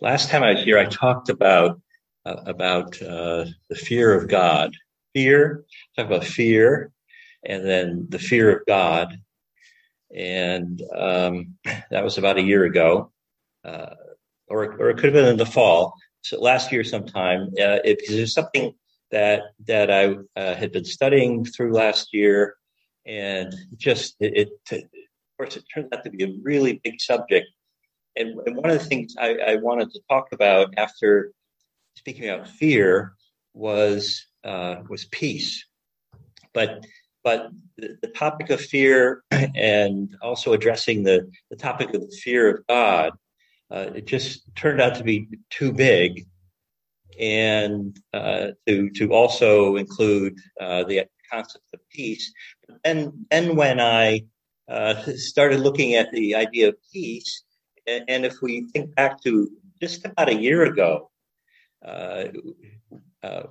last 0.00 0.30
time 0.30 0.42
I 0.42 0.54
was 0.54 0.64
here, 0.64 0.78
I 0.78 0.86
talked 0.86 1.28
about 1.28 1.80
uh, 2.26 2.36
about 2.46 3.00
uh, 3.02 3.46
the 3.68 3.76
fear 3.76 4.14
of 4.14 4.28
God. 4.28 4.74
Fear, 5.12 5.64
talk 5.96 6.06
about 6.06 6.24
fear, 6.24 6.90
and 7.44 7.64
then 7.64 8.06
the 8.08 8.18
fear 8.18 8.56
of 8.56 8.66
God, 8.66 9.16
and 10.14 10.82
um, 10.96 11.54
that 11.90 12.02
was 12.02 12.18
about 12.18 12.38
a 12.38 12.42
year 12.42 12.64
ago, 12.64 13.12
uh, 13.64 13.94
or 14.48 14.72
or 14.74 14.90
it 14.90 14.94
could 14.96 15.04
have 15.04 15.14
been 15.14 15.26
in 15.26 15.36
the 15.36 15.46
fall. 15.46 15.94
So 16.22 16.40
last 16.40 16.72
year 16.72 16.82
sometime, 16.84 17.48
uh, 17.60 17.78
it, 17.84 17.98
because 17.98 18.16
there's 18.16 18.34
something 18.34 18.74
that 19.10 19.42
that 19.66 19.90
I 19.90 20.16
uh, 20.40 20.54
had 20.54 20.72
been 20.72 20.84
studying 20.84 21.44
through 21.44 21.74
last 21.74 22.12
year, 22.12 22.56
and 23.06 23.54
just 23.76 24.16
it, 24.18 24.48
it, 24.72 24.82
of 24.82 24.88
course 25.38 25.56
it 25.56 25.64
turned 25.72 25.94
out 25.94 26.02
to 26.02 26.10
be 26.10 26.24
a 26.24 26.34
really 26.42 26.80
big 26.82 27.00
subject 27.00 27.46
and, 28.16 28.38
and 28.46 28.56
one 28.56 28.70
of 28.70 28.78
the 28.78 28.84
things 28.84 29.14
I, 29.18 29.36
I, 29.36 29.56
wanted 29.56 29.90
to 29.92 30.00
talk 30.08 30.28
about 30.32 30.74
after 30.76 31.32
speaking 31.96 32.28
about 32.28 32.48
fear 32.48 33.14
was 33.52 34.26
uh, 34.44 34.76
was 34.88 35.04
peace, 35.06 35.66
but 36.52 36.84
but 37.22 37.50
the, 37.78 37.96
the, 38.02 38.08
topic 38.08 38.50
of 38.50 38.60
fear 38.60 39.22
and 39.30 40.14
also 40.20 40.52
addressing 40.52 41.02
the, 41.02 41.30
the 41.50 41.56
topic 41.56 41.94
of 41.94 42.02
the 42.02 42.16
fear 42.22 42.50
of 42.50 42.66
God, 42.66 43.12
uh, 43.70 43.90
it 43.94 44.06
just 44.06 44.42
turned 44.54 44.80
out 44.80 44.96
to 44.96 45.04
be 45.04 45.28
too 45.50 45.72
big, 45.72 46.26
and 47.18 47.98
uh, 48.12 48.48
to 48.66 48.90
to 48.90 49.12
also 49.12 49.76
include 49.76 50.38
uh, 50.60 50.84
the 50.84 51.06
concept 51.30 51.64
of 51.72 51.80
peace. 51.90 52.32
And 52.84 53.26
then 53.30 53.56
when 53.56 53.80
I 53.80 54.24
uh, 54.68 54.94
started 55.16 55.60
looking 55.60 55.94
at 55.94 56.12
the 56.12 56.34
idea 56.34 56.68
of 56.68 56.76
peace, 56.92 57.44
and 57.86 58.24
if 58.24 58.40
we 58.42 58.66
think 58.72 58.94
back 58.94 59.22
to 59.22 59.50
just 59.80 60.04
about 60.04 60.28
a 60.28 60.34
year 60.34 60.64
ago, 60.64 61.10
uh, 61.84 62.24
uh, 63.22 63.42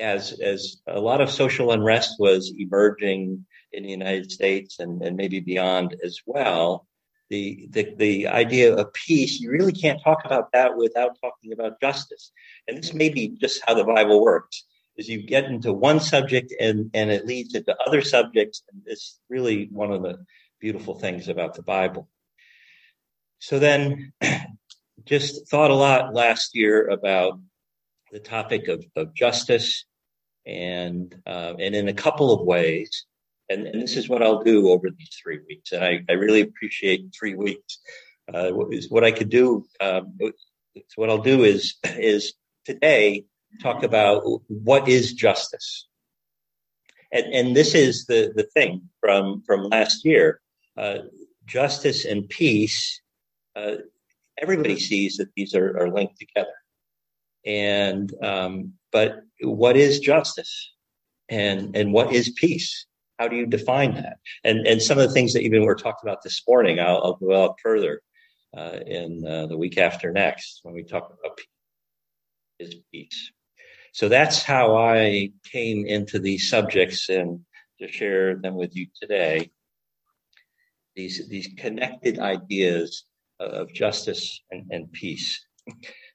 as 0.00 0.38
as 0.40 0.76
a 0.86 1.00
lot 1.00 1.20
of 1.20 1.30
social 1.30 1.72
unrest 1.72 2.16
was 2.18 2.52
emerging 2.56 3.44
in 3.72 3.82
the 3.82 3.90
United 3.90 4.30
States 4.30 4.78
and, 4.78 5.02
and 5.02 5.16
maybe 5.16 5.40
beyond 5.40 5.96
as 6.04 6.20
well, 6.26 6.86
the, 7.30 7.68
the 7.70 7.94
the 7.96 8.28
idea 8.28 8.74
of 8.74 8.92
peace, 8.92 9.40
you 9.40 9.50
really 9.50 9.72
can't 9.72 10.02
talk 10.02 10.24
about 10.24 10.52
that 10.52 10.76
without 10.76 11.18
talking 11.20 11.52
about 11.52 11.80
justice. 11.80 12.32
And 12.66 12.78
this 12.78 12.94
may 12.94 13.08
be 13.08 13.28
just 13.28 13.62
how 13.66 13.74
the 13.74 13.84
Bible 13.84 14.22
works. 14.22 14.64
Is 14.96 15.08
you 15.08 15.22
get 15.22 15.44
into 15.44 15.72
one 15.72 16.00
subject 16.00 16.52
and, 16.58 16.90
and 16.92 17.10
it 17.10 17.24
leads 17.24 17.54
into 17.54 17.76
other 17.86 18.02
subjects. 18.02 18.64
And 18.72 18.82
it's 18.86 19.20
really 19.28 19.68
one 19.70 19.92
of 19.92 20.02
the 20.02 20.24
beautiful 20.60 20.98
things 20.98 21.28
about 21.28 21.54
the 21.54 21.62
Bible. 21.62 22.08
So 23.38 23.58
then, 23.58 24.12
just 25.04 25.48
thought 25.48 25.70
a 25.70 25.74
lot 25.74 26.14
last 26.14 26.54
year 26.54 26.88
about 26.88 27.40
the 28.12 28.18
topic 28.18 28.68
of, 28.68 28.84
of 28.96 29.14
justice, 29.14 29.84
and 30.46 31.14
uh, 31.26 31.54
and 31.58 31.74
in 31.74 31.88
a 31.88 31.94
couple 31.94 32.32
of 32.32 32.46
ways, 32.46 33.06
and, 33.48 33.66
and, 33.66 33.80
this 33.80 33.96
is 33.96 34.08
what 34.08 34.22
I'll 34.22 34.42
do 34.42 34.70
over 34.70 34.88
these 34.90 35.16
three 35.22 35.40
weeks. 35.48 35.72
And 35.72 35.84
I, 35.84 36.00
I 36.08 36.12
really 36.14 36.40
appreciate 36.40 37.14
three 37.18 37.34
weeks. 37.34 37.78
Uh, 38.32 38.68
is 38.68 38.90
what 38.90 39.04
I 39.04 39.10
could 39.10 39.30
do. 39.30 39.66
Um, 39.80 40.18
what 40.96 41.08
I'll 41.08 41.18
do 41.18 41.44
is 41.44 41.76
is 41.84 42.34
today 42.64 43.24
talk 43.62 43.82
about 43.82 44.22
what 44.48 44.88
is 44.88 45.12
justice, 45.12 45.86
and 47.12 47.26
and 47.32 47.56
this 47.56 47.74
is 47.74 48.06
the 48.06 48.32
the 48.34 48.44
thing 48.44 48.88
from 49.00 49.42
from 49.46 49.64
last 49.64 50.04
year. 50.04 50.40
Uh, 50.76 50.98
justice 51.46 52.04
and 52.04 52.28
peace 52.28 53.00
uh, 53.58 53.76
everybody 54.40 54.78
sees 54.78 55.16
that 55.16 55.28
these 55.36 55.54
are, 55.54 55.76
are 55.78 55.90
linked 55.90 56.18
together. 56.18 56.54
And 57.44 58.12
um, 58.22 58.74
but 58.92 59.20
what 59.42 59.76
is 59.76 60.00
justice, 60.00 60.72
and 61.28 61.76
and 61.76 61.92
what 61.92 62.12
is 62.12 62.30
peace? 62.30 62.86
How 63.18 63.28
do 63.28 63.36
you 63.36 63.46
define 63.46 63.94
that? 63.94 64.18
And 64.44 64.66
and 64.66 64.82
some 64.82 64.98
of 64.98 65.08
the 65.08 65.14
things 65.14 65.32
that 65.32 65.42
even 65.42 65.64
we're 65.64 65.74
talking 65.74 66.08
about 66.08 66.22
this 66.22 66.42
morning, 66.46 66.80
I'll, 66.80 67.00
I'll 67.02 67.16
develop 67.16 67.56
further 67.62 68.02
uh, 68.56 68.78
in 68.86 69.24
uh, 69.26 69.46
the 69.46 69.56
week 69.56 69.78
after 69.78 70.12
next 70.12 70.60
when 70.62 70.74
we 70.74 70.84
talk 70.84 71.06
about 71.06 71.36
peace. 71.36 71.46
Is 72.60 72.74
peace. 72.92 73.30
So 73.92 74.08
that's 74.08 74.42
how 74.42 74.76
I 74.76 75.30
came 75.44 75.86
into 75.86 76.18
these 76.18 76.50
subjects 76.50 77.08
and 77.08 77.40
to 77.80 77.86
share 77.86 78.34
them 78.34 78.56
with 78.56 78.74
you 78.74 78.88
today. 79.00 79.50
These 80.96 81.28
these 81.28 81.48
connected 81.56 82.18
ideas 82.18 83.04
of 83.40 83.72
justice 83.72 84.42
and, 84.50 84.66
and 84.70 84.92
peace. 84.92 85.44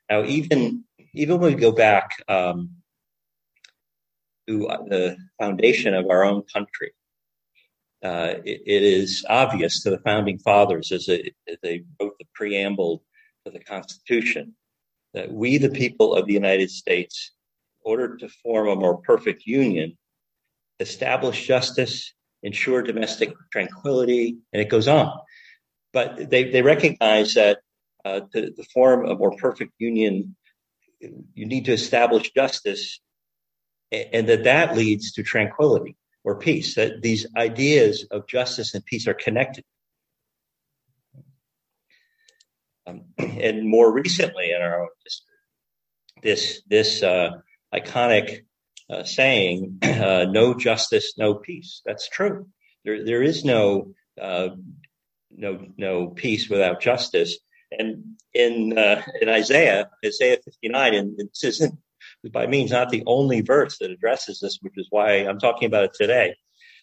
Now, 0.09 0.23
even 0.23 0.84
even 1.13 1.39
when 1.39 1.53
we 1.53 1.59
go 1.59 1.72
back 1.72 2.11
um, 2.28 2.72
to 4.47 4.67
the 4.88 5.17
foundation 5.39 5.94
of 5.94 6.09
our 6.09 6.23
own 6.23 6.44
country, 6.51 6.91
uh, 8.03 8.35
it, 8.44 8.62
it 8.66 8.83
is 8.83 9.25
obvious 9.29 9.83
to 9.83 9.91
the 9.91 10.00
founding 10.00 10.39
fathers 10.39 10.91
as, 10.91 11.07
a, 11.09 11.31
as 11.47 11.57
they 11.62 11.83
wrote 12.00 12.16
the 12.19 12.25
preamble 12.33 13.03
to 13.45 13.51
the 13.51 13.59
Constitution 13.59 14.56
that 15.13 15.31
we, 15.31 15.57
the 15.57 15.69
people 15.69 16.16
of 16.16 16.25
the 16.25 16.33
United 16.33 16.72
States, 16.72 17.31
in 17.85 17.91
order 17.91 18.17
to 18.17 18.28
form 18.41 18.67
a 18.67 18.75
more 18.75 18.97
perfect 18.97 19.45
union, 19.45 19.95
establish 20.79 21.45
justice, 21.45 22.12
ensure 22.41 22.81
domestic 22.81 23.31
tranquility, 23.51 24.38
and 24.51 24.62
it 24.62 24.69
goes 24.69 24.88
on 24.88 25.16
but 25.94 26.30
they, 26.30 26.50
they 26.50 26.62
recognize 26.62 27.36
that 27.36 27.59
uh, 28.04 28.22
to, 28.34 28.52
to 28.52 28.64
form 28.74 29.06
a 29.06 29.16
more 29.16 29.36
perfect 29.38 29.72
union, 29.78 30.36
you 31.00 31.46
need 31.46 31.66
to 31.66 31.74
establish 31.74 32.31
justice, 32.31 33.00
and 33.92 34.28
that 34.28 34.46
that 34.46 34.76
leads 34.76 35.14
to 35.14 35.24
tranquility 35.24 35.96
or 36.24 36.40
peace. 36.40 36.76
That 36.76 37.02
these 37.02 37.28
ideas 37.38 38.06
of 38.09 38.28
justice 38.28 38.74
and 38.74 38.84
peace 38.84 39.08
are 39.08 39.14
connected. 39.14 39.64
Um, 42.88 43.04
and 43.18 43.68
more 43.68 43.92
recently 43.94 44.52
in 44.52 44.62
our 44.62 44.81
own 44.81 44.90
history, 45.04 45.36
this 46.24 46.62
this 46.68 47.04
uh, 47.04 47.30
iconic 47.74 48.46
uh, 48.90 49.04
saying, 49.04 49.80
uh, 49.84 50.25
"No 50.30 50.54
justice, 50.56 51.14
no 51.18 51.36
peace." 51.36 51.81
That's 51.86 52.10
true. 52.10 52.48
There 52.84 53.06
there 53.06 53.22
is 53.22 53.46
no 53.46 53.94
uh, 54.20 54.50
no 55.35 55.66
no 55.77 56.07
peace 56.07 56.49
without 56.49 56.81
justice. 56.81 57.38
And 57.71 58.03
in 58.33 58.77
uh, 58.77 59.01
in 59.21 59.29
Isaiah, 59.29 59.89
Isaiah 60.05 60.38
59, 60.44 60.94
and 60.94 61.17
this 61.17 61.44
isn't 61.44 61.77
by 62.31 62.47
means 62.47 62.71
not 62.71 62.89
the 62.89 63.03
only 63.05 63.41
verse 63.41 63.77
that 63.79 63.91
addresses 63.91 64.39
this, 64.39 64.59
which 64.61 64.77
is 64.77 64.88
why 64.89 65.13
I'm 65.13 65.39
talking 65.39 65.66
about 65.66 65.85
it 65.85 65.94
today. 65.94 66.35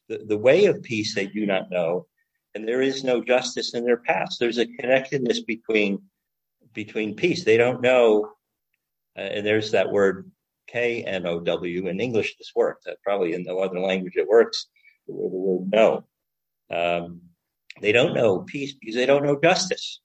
The, 0.08 0.18
the 0.18 0.38
way 0.38 0.66
of 0.66 0.82
peace 0.82 1.14
they 1.14 1.26
do 1.26 1.46
not 1.46 1.70
know, 1.70 2.06
and 2.54 2.66
there 2.66 2.82
is 2.82 3.04
no 3.04 3.22
justice 3.22 3.74
in 3.74 3.84
their 3.84 3.98
past. 3.98 4.40
There's 4.40 4.58
a 4.58 4.66
connectedness 4.66 5.40
between 5.40 6.02
between 6.72 7.16
peace. 7.16 7.44
They 7.44 7.56
don't 7.56 7.80
know, 7.80 8.32
uh, 9.16 9.22
and 9.22 9.46
there's 9.46 9.72
that 9.72 9.90
word 9.90 10.30
K 10.66 11.04
N 11.04 11.26
O 11.26 11.40
W 11.40 11.86
in 11.86 12.00
English. 12.00 12.36
This 12.36 12.52
works. 12.54 12.84
That 12.86 13.02
probably 13.04 13.34
in 13.34 13.44
no 13.44 13.58
other 13.58 13.80
language 13.80 14.14
it 14.16 14.28
works. 14.28 14.66
The 15.06 15.14
word 15.14 15.70
no. 15.72 16.04
Um, 16.70 17.22
they 17.80 17.92
don't 17.92 18.14
know 18.14 18.40
peace 18.40 18.74
because 18.74 18.94
they 18.94 19.06
don't 19.06 19.24
know 19.24 19.38
justice. 19.40 20.00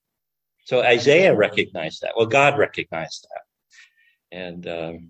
So 0.66 0.82
Isaiah 0.82 1.36
recognized 1.36 2.02
that. 2.02 2.14
Well, 2.16 2.26
God 2.26 2.58
recognized 2.58 3.28
that. 3.30 4.38
And, 4.38 4.68
um, 4.68 5.10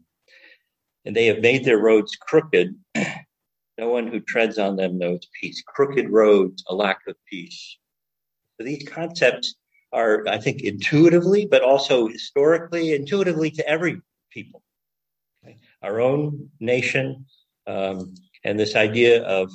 and 1.06 1.16
they 1.16 1.28
have 1.28 1.40
made 1.40 1.64
their 1.64 1.78
roads 1.78 2.16
crooked. 2.16 2.76
no 3.78 3.90
one 3.90 4.08
who 4.08 4.20
treads 4.20 4.58
on 4.58 4.76
them 4.76 4.98
knows 4.98 5.28
peace. 5.40 5.64
Crooked 5.66 6.10
roads, 6.10 6.64
a 6.68 6.76
lack 6.76 7.00
of 7.08 7.16
peace. 7.30 7.78
So 8.58 8.66
these 8.66 8.88
concepts 8.88 9.56
are, 9.94 10.28
I 10.28 10.38
think, 10.38 10.62
intuitively, 10.62 11.46
but 11.46 11.62
also 11.62 12.08
historically, 12.08 12.94
intuitively 12.94 13.52
to 13.52 13.68
every 13.68 14.02
people. 14.32 14.62
Okay? 15.44 15.58
Our 15.82 16.02
own 16.02 16.50
nation, 16.60 17.26
um, 17.68 18.14
and 18.44 18.60
this 18.60 18.76
idea 18.76 19.24
of 19.24 19.52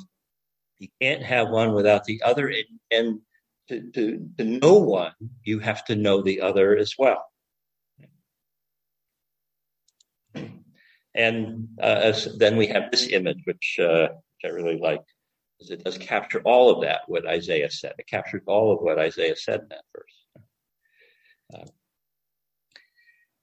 you 0.81 0.87
can't 0.99 1.21
have 1.21 1.49
one 1.49 1.73
without 1.73 2.05
the 2.05 2.21
other. 2.25 2.47
And, 2.47 2.65
and 2.89 3.19
to, 3.69 3.91
to, 3.91 4.29
to 4.39 4.43
know 4.43 4.77
one, 4.77 5.13
you 5.43 5.59
have 5.59 5.85
to 5.85 5.95
know 5.95 6.21
the 6.21 6.41
other 6.41 6.75
as 6.75 6.95
well. 6.97 7.23
And 11.13 11.67
uh, 11.79 12.13
then 12.37 12.57
we 12.57 12.67
have 12.67 12.89
this 12.89 13.09
image, 13.09 13.41
which, 13.45 13.77
uh, 13.79 14.07
which 14.09 14.51
I 14.51 14.55
really 14.55 14.79
like, 14.79 15.01
because 15.59 15.69
it 15.69 15.83
does 15.83 15.99
capture 15.99 16.41
all 16.45 16.71
of 16.71 16.81
that, 16.81 17.01
what 17.07 17.27
Isaiah 17.27 17.69
said. 17.69 17.93
It 17.99 18.07
captures 18.07 18.41
all 18.47 18.73
of 18.73 18.79
what 18.81 18.97
Isaiah 18.97 19.35
said 19.35 19.59
in 19.61 19.67
that 19.69 19.83
verse. 19.95 20.17
Uh, 21.53 21.67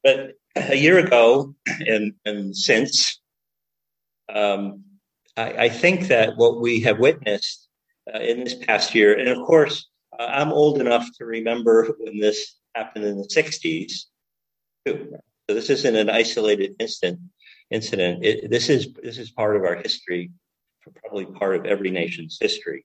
but 0.02 0.32
a 0.56 0.74
year 0.74 0.98
ago 0.98 1.54
and, 1.86 2.14
and 2.24 2.56
since, 2.56 3.20
um, 4.34 4.82
I, 5.38 5.64
I 5.64 5.68
think 5.68 6.08
that 6.08 6.36
what 6.36 6.60
we 6.60 6.80
have 6.80 6.98
witnessed 6.98 7.68
uh, 8.12 8.18
in 8.18 8.42
this 8.42 8.54
past 8.54 8.94
year, 8.94 9.16
and 9.16 9.28
of 9.28 9.46
course, 9.46 9.88
uh, 10.18 10.24
I'm 10.24 10.52
old 10.52 10.80
enough 10.80 11.06
to 11.18 11.24
remember 11.24 11.94
when 11.98 12.18
this 12.18 12.56
happened 12.74 13.04
in 13.04 13.18
the 13.18 13.28
60s, 13.28 13.92
too. 14.84 15.16
So 15.48 15.54
this 15.54 15.70
isn't 15.70 15.96
an 15.96 16.10
isolated 16.10 16.74
instant 16.80 17.20
incident. 17.70 18.24
It, 18.24 18.50
this 18.50 18.68
is 18.68 18.92
this 19.02 19.18
is 19.18 19.30
part 19.30 19.56
of 19.56 19.62
our 19.62 19.76
history, 19.76 20.32
probably 21.02 21.26
part 21.26 21.54
of 21.56 21.66
every 21.66 21.90
nation's 21.90 22.38
history. 22.40 22.84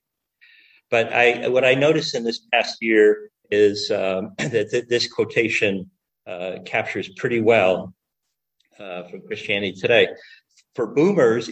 But 0.90 1.12
I, 1.12 1.48
what 1.48 1.64
I 1.64 1.74
noticed 1.74 2.14
in 2.14 2.24
this 2.24 2.40
past 2.52 2.78
year 2.80 3.30
is 3.50 3.90
um, 3.90 4.34
that 4.38 4.70
th- 4.70 4.86
this 4.88 5.12
quotation 5.12 5.90
uh, 6.26 6.58
captures 6.64 7.08
pretty 7.16 7.40
well 7.40 7.94
uh, 8.78 9.04
from 9.08 9.22
Christianity 9.22 9.72
Today. 9.72 10.08
For 10.74 10.86
boomers, 10.86 11.50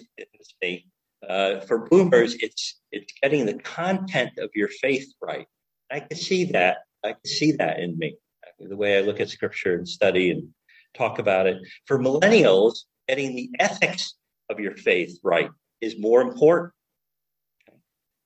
uh, 1.28 1.60
for 1.60 1.88
boomers, 1.88 2.34
it's 2.36 2.80
it's 2.90 3.12
getting 3.22 3.46
the 3.46 3.54
content 3.54 4.32
of 4.38 4.50
your 4.54 4.68
faith 4.68 5.12
right. 5.20 5.46
I 5.90 6.00
can 6.00 6.16
see 6.16 6.44
that. 6.52 6.78
I 7.04 7.12
can 7.12 7.24
see 7.24 7.52
that 7.52 7.80
in 7.80 7.98
me, 7.98 8.16
the 8.58 8.76
way 8.76 8.98
I 8.98 9.02
look 9.02 9.20
at 9.20 9.28
Scripture 9.28 9.74
and 9.74 9.88
study 9.88 10.30
and 10.30 10.48
talk 10.94 11.18
about 11.18 11.46
it. 11.46 11.58
For 11.86 11.98
millennials, 11.98 12.80
getting 13.08 13.34
the 13.34 13.50
ethics 13.58 14.14
of 14.50 14.60
your 14.60 14.76
faith 14.76 15.18
right 15.22 15.50
is 15.80 15.98
more 15.98 16.20
important. 16.20 16.72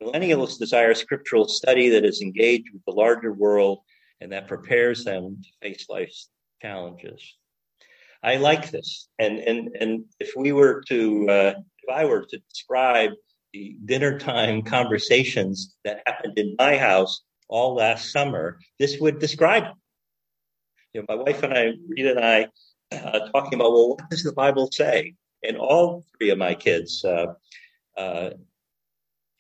Millennials 0.03 0.59
desire 0.59 0.95
scriptural 0.95 1.49
study 1.49 1.89
that 1.91 2.05
is 2.05 2.21
engaged 2.21 2.69
with 2.73 2.85
the 2.85 2.93
larger 2.93 3.33
world 3.33 3.81
and 4.21 4.33
that 4.33 4.49
prepares 4.49 5.05
them 5.05 5.41
to 5.43 5.49
face 5.63 5.87
life's 5.89 6.29
challenges. 6.61 7.37
I 8.23 8.37
like 8.37 8.71
this, 8.71 9.09
and 9.19 9.39
and 9.39 9.77
and 9.79 10.05
if 10.19 10.33
we 10.37 10.53
were 10.53 10.83
to, 10.89 11.29
uh, 11.29 11.55
if 11.87 11.95
I 11.95 12.05
were 12.05 12.25
to 12.25 12.39
describe 12.51 13.11
the 13.53 13.77
dinner 13.85 14.19
time 14.19 14.63
conversations 14.63 15.75
that 15.85 16.03
happened 16.07 16.39
in 16.39 16.57
my 16.59 16.77
house 16.77 17.23
all 17.49 17.75
last 17.75 18.13
summer, 18.13 18.59
this 18.79 18.99
would 19.01 19.19
describe 19.19 19.65
it. 19.65 19.73
You 20.93 21.01
know, 21.01 21.17
my 21.17 21.23
wife 21.23 21.43
and 21.43 21.55
I, 21.55 21.73
Rita 21.89 22.17
and 22.17 22.25
I, 22.25 22.47
uh, 22.93 23.29
talking 23.31 23.55
about, 23.55 23.73
well, 23.73 23.89
what 23.91 24.11
does 24.11 24.23
the 24.23 24.33
Bible 24.33 24.69
say? 24.73 25.15
And 25.43 25.57
all 25.57 26.05
three 26.17 26.31
of 26.31 26.39
my 26.39 26.55
kids, 26.55 27.05
uh, 27.05 27.35
uh, 27.97 28.31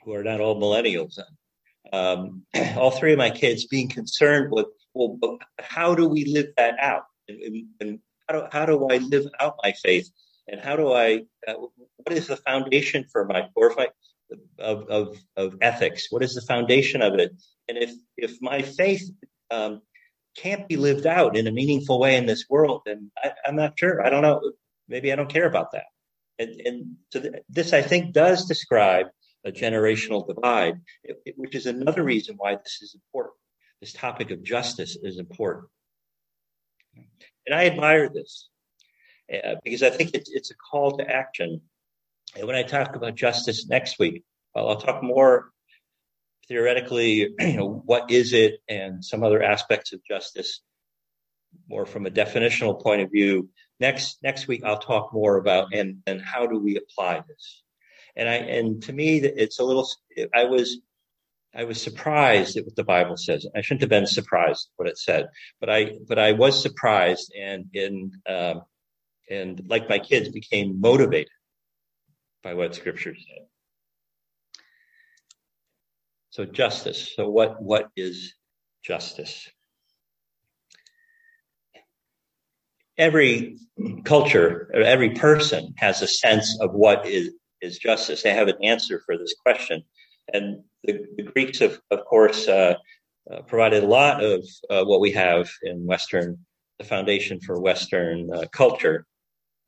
who 0.04 0.14
are 0.14 0.22
not 0.22 0.40
all 0.40 0.60
millennials, 0.60 1.18
um, 1.92 2.42
all 2.76 2.90
three 2.90 3.12
of 3.12 3.18
my 3.18 3.30
kids 3.30 3.66
being 3.66 3.88
concerned 3.88 4.52
with, 4.52 4.66
well, 4.94 5.38
how 5.58 5.94
do 5.94 6.08
we 6.08 6.24
live 6.26 6.48
that 6.56 6.78
out? 6.78 7.04
And, 7.28 7.66
and 7.80 7.98
how, 8.28 8.40
do, 8.40 8.46
how 8.52 8.66
do 8.66 8.88
I 8.88 8.98
live 8.98 9.26
out 9.40 9.56
my 9.62 9.72
faith? 9.72 10.10
And 10.48 10.60
how 10.60 10.76
do 10.76 10.92
I, 10.92 11.22
uh, 11.48 11.54
what 12.06 12.16
is 12.16 12.28
the 12.28 12.36
foundation 12.36 13.04
for 13.10 13.24
my, 13.24 13.48
or 13.56 13.72
if 13.72 13.88
of, 14.60 14.88
of, 14.88 15.16
of 15.36 15.56
ethics? 15.60 16.06
What 16.10 16.22
is 16.22 16.34
the 16.34 16.40
foundation 16.40 17.02
of 17.02 17.14
it? 17.14 17.32
And 17.68 17.76
if, 17.76 17.90
if 18.16 18.40
my 18.40 18.62
faith 18.62 19.10
um, 19.50 19.82
can't 20.36 20.68
be 20.68 20.76
lived 20.76 21.06
out 21.06 21.36
in 21.36 21.48
a 21.48 21.50
meaningful 21.52 21.98
way 21.98 22.16
in 22.16 22.26
this 22.26 22.44
world, 22.48 22.82
then 22.86 23.10
I, 23.22 23.32
am 23.44 23.56
not 23.56 23.76
sure. 23.76 24.06
I 24.06 24.10
don't 24.10 24.22
know. 24.22 24.40
Maybe 24.88 25.12
I 25.12 25.16
don't 25.16 25.28
care 25.28 25.46
about 25.46 25.72
that. 25.72 25.86
And, 26.38 26.60
and 26.60 26.96
so 27.12 27.20
th- 27.20 27.42
this, 27.48 27.72
I 27.72 27.82
think, 27.82 28.12
does 28.12 28.44
describe 28.44 29.06
a 29.44 29.50
generational 29.50 30.26
divide, 30.26 30.74
it, 31.02 31.20
it, 31.24 31.34
which 31.36 31.56
is 31.56 31.66
another 31.66 32.04
reason 32.04 32.36
why 32.38 32.54
this 32.54 32.78
is 32.82 32.94
important. 32.94 33.34
This 33.80 33.92
topic 33.92 34.30
of 34.30 34.44
justice 34.44 34.96
is 35.02 35.18
important. 35.18 35.66
And 37.46 37.54
I 37.54 37.66
admire 37.66 38.08
this 38.08 38.48
uh, 39.32 39.56
because 39.64 39.82
I 39.82 39.90
think 39.90 40.12
it's 40.14 40.52
a 40.52 40.54
call 40.54 40.98
to 40.98 41.08
action. 41.08 41.62
And 42.36 42.46
when 42.46 42.56
I 42.56 42.62
talk 42.62 42.96
about 42.96 43.14
justice 43.14 43.66
next 43.66 43.98
week, 43.98 44.22
well, 44.54 44.68
I'll 44.68 44.80
talk 44.80 45.02
more 45.02 45.50
theoretically, 46.48 47.34
you 47.40 47.56
know, 47.56 47.82
what 47.84 48.10
is 48.10 48.32
it 48.32 48.60
and 48.68 49.04
some 49.04 49.24
other 49.24 49.42
aspects 49.42 49.92
of 49.92 50.04
justice 50.04 50.60
more 51.68 51.86
from 51.86 52.04
a 52.04 52.10
definitional 52.10 52.80
point 52.82 53.00
of 53.00 53.10
view. 53.10 53.48
Next, 53.80 54.18
next 54.22 54.46
week, 54.46 54.62
I'll 54.64 54.78
talk 54.78 55.12
more 55.14 55.36
about 55.36 55.72
and, 55.72 56.02
and 56.06 56.20
how 56.20 56.46
do 56.46 56.58
we 56.58 56.76
apply 56.76 57.22
this? 57.26 57.62
And 58.14 58.28
I, 58.28 58.34
and 58.34 58.82
to 58.84 58.92
me, 58.92 59.18
it's 59.18 59.58
a 59.58 59.64
little, 59.64 59.88
I 60.34 60.44
was, 60.44 60.78
I 61.54 61.64
was 61.64 61.80
surprised 61.80 62.58
at 62.58 62.64
what 62.64 62.76
the 62.76 62.84
Bible 62.84 63.16
says. 63.16 63.46
I 63.54 63.62
shouldn't 63.62 63.82
have 63.82 63.90
been 63.90 64.06
surprised 64.06 64.68
what 64.76 64.88
it 64.88 64.98
said, 64.98 65.28
but 65.60 65.70
I, 65.70 65.92
but 66.06 66.18
I 66.18 66.32
was 66.32 66.60
surprised 66.60 67.32
and, 67.38 67.66
in, 67.72 68.12
um, 68.28 68.62
and 69.30 69.62
like 69.66 69.88
my 69.88 69.98
kids 69.98 70.28
became 70.28 70.80
motivated 70.80 71.30
by 72.42 72.54
what 72.54 72.74
scripture 72.74 73.14
said. 73.14 73.46
So 76.30 76.44
justice. 76.44 77.14
So 77.16 77.28
what, 77.28 77.62
what 77.62 77.88
is 77.96 78.34
justice? 78.84 79.48
Every 82.98 83.58
culture, 84.04 84.70
every 84.74 85.10
person 85.10 85.74
has 85.78 86.02
a 86.02 86.06
sense 86.06 86.58
of 86.60 86.72
what 86.72 87.06
is, 87.06 87.30
is 87.60 87.78
justice. 87.78 88.22
They 88.22 88.34
have 88.34 88.48
an 88.48 88.62
answer 88.62 89.02
for 89.04 89.16
this 89.18 89.34
question. 89.42 89.82
And 90.32 90.62
the, 90.84 91.04
the 91.16 91.22
Greeks, 91.22 91.60
of, 91.60 91.80
of 91.90 92.04
course, 92.04 92.48
uh, 92.48 92.74
uh, 93.30 93.42
provided 93.42 93.82
a 93.82 93.86
lot 93.86 94.22
of 94.22 94.46
uh, 94.70 94.84
what 94.84 95.00
we 95.00 95.12
have 95.12 95.50
in 95.62 95.86
Western, 95.86 96.38
the 96.78 96.84
foundation 96.84 97.40
for 97.40 97.60
Western 97.60 98.30
uh, 98.32 98.44
culture. 98.52 99.06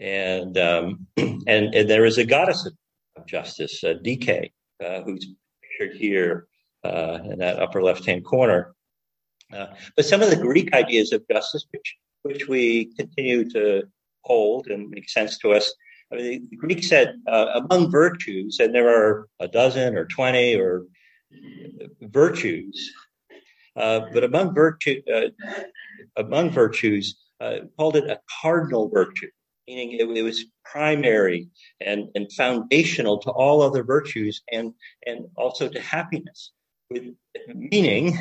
And, 0.00 0.56
um, 0.59 1.06
and, 1.17 1.75
and 1.75 1.91
there 1.91 2.05
is 2.05 2.19
a 2.19 2.25
goddess 2.25 2.67
of, 2.67 2.73
justice, 3.27 3.83
uh, 3.83 3.95
Dike, 4.03 4.53
uh, 4.85 5.00
who's 5.03 5.27
pictured 5.61 5.97
here 5.97 6.47
uh, 6.85 7.19
in 7.25 7.39
that 7.39 7.61
upper 7.61 7.83
left-hand 7.83 8.25
corner. 8.25 8.75
Uh, 9.53 9.67
but 9.97 10.05
some 10.05 10.23
of 10.23 10.31
the 10.31 10.37
Greek 10.37 10.73
ideas 10.75 11.12
of 11.12 11.27
justice, 11.31 11.67
which 11.71 11.97
which 12.23 12.49
we 12.49 12.93
continue 12.97 13.49
to 13.50 13.83
hold 14.23 14.67
and 14.67 14.91
make 14.91 15.09
sense 15.09 15.39
to 15.39 15.53
us. 15.53 15.73
I 16.12 16.17
mean, 16.17 16.49
the 16.50 16.56
Greek 16.56 16.85
said 16.85 17.15
uh, 17.27 17.47
among 17.55 17.91
virtues, 17.91 18.59
and 18.61 18.75
there 18.75 18.89
are 18.89 19.29
a 19.41 19.49
dozen 19.49 19.97
or 19.97 20.05
twenty 20.06 20.55
or 20.55 20.85
virtues, 22.03 22.93
uh, 23.77 24.00
but 24.12 24.25
among 24.25 24.55
virtue 24.55 25.00
among 26.17 26.50
virtues, 26.50 27.17
called 27.77 27.97
it 27.97 28.11
a 28.11 28.21
cardinal 28.43 28.89
virtue, 28.89 29.31
meaning 29.69 29.93
it, 29.93 30.09
it 30.17 30.23
was 30.23 30.47
primary 30.65 31.49
and, 31.81 32.09
and 32.15 32.32
foundational 32.32 33.19
to 33.19 33.31
all 33.31 33.62
other 33.62 33.85
virtues 33.85 34.43
and 34.50 34.73
and 35.06 35.26
also 35.37 35.69
to 35.69 35.81
happiness 35.81 36.53
with 36.91 37.05
meaning 37.55 38.19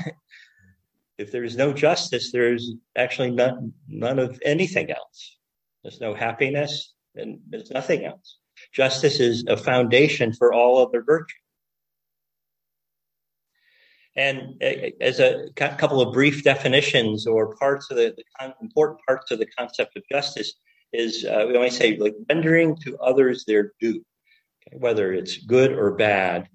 if 1.17 1.31
there's 1.31 1.57
no 1.57 1.73
justice, 1.73 2.31
there's 2.31 2.71
actually 2.95 3.31
none, 3.31 3.73
none 3.87 4.19
of 4.19 4.39
anything 4.45 4.91
else. 4.91 5.37
There's 5.83 5.99
no 5.99 6.13
happiness 6.13 6.93
and 7.15 7.39
there's 7.49 7.71
nothing 7.71 8.05
else. 8.05 8.37
Justice 8.73 9.19
is 9.19 9.45
a 9.47 9.57
foundation 9.57 10.33
for 10.33 10.53
all 10.53 10.77
other 10.77 11.03
virtues. 11.03 11.35
And 14.15 14.61
as 14.99 15.19
a 15.19 15.49
couple 15.55 16.01
of 16.01 16.11
brief 16.11 16.43
definitions 16.43 17.27
or 17.27 17.55
parts 17.55 17.91
of 17.91 17.97
the, 17.97 18.15
the 18.17 18.53
important 18.61 18.99
parts 19.05 19.29
of 19.29 19.37
the 19.37 19.45
concept 19.45 19.95
of 19.95 20.03
justice 20.11 20.55
is 20.93 21.25
uh, 21.25 21.45
we 21.47 21.55
always 21.55 21.77
say 21.77 21.97
like 21.97 22.15
rendering 22.29 22.75
to 22.77 22.97
others 22.97 23.45
their 23.45 23.73
due, 23.79 24.03
okay? 24.67 24.77
whether 24.77 25.11
it's 25.13 25.37
good 25.37 25.71
or 25.71 25.91
bad, 25.91 26.47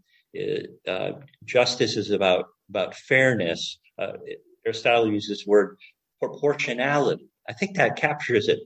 uh, 0.88 1.12
justice 1.44 1.96
is 1.96 2.10
about 2.10 2.46
about 2.68 2.94
fairness. 2.94 3.78
Uh, 3.98 4.12
Aristotle 4.64 5.10
uses 5.10 5.38
this 5.38 5.46
word 5.46 5.76
proportionality. 6.20 7.28
I 7.48 7.52
think 7.52 7.76
that 7.76 7.96
captures 7.96 8.48
it. 8.48 8.60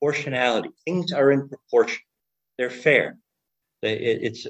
Proportionality. 0.00 0.70
Things 0.84 1.12
are 1.12 1.30
in 1.30 1.48
proportion. 1.48 2.00
They're 2.58 2.70
fair. 2.70 3.18
They, 3.82 3.94
it, 3.94 4.18
it's 4.22 4.46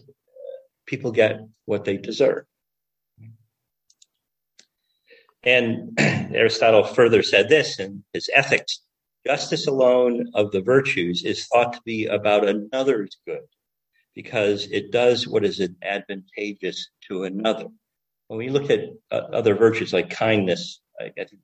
people 0.87 1.13
get 1.13 1.41
what 1.65 1.85
they 1.85 1.97
deserve. 1.97 2.45
And 5.43 5.93
Aristotle 5.99 6.85
further 6.85 7.23
said 7.23 7.49
this 7.49 7.79
in 7.79 8.05
his 8.13 8.31
Ethics: 8.35 8.81
justice 9.27 9.67
alone 9.67 10.31
of 10.35 10.53
the 10.53 10.61
virtues 10.61 11.25
is 11.25 11.47
thought 11.47 11.73
to 11.73 11.81
be 11.85 12.07
about 12.07 12.49
another's 12.49 13.17
good 13.27 13.43
because 14.15 14.67
it 14.71 14.93
does 14.93 15.27
what 15.27 15.45
is 15.45 15.61
advantageous 15.83 16.89
to 17.09 17.25
another. 17.25 17.67
When 18.29 18.39
we 18.39 18.49
look 18.49 18.71
at 18.71 18.81
uh, 19.11 19.27
other 19.33 19.55
virtues 19.55 19.93
like 19.93 20.11
kindness, 20.11 20.81
I, 21.01 21.11
think 21.17 21.41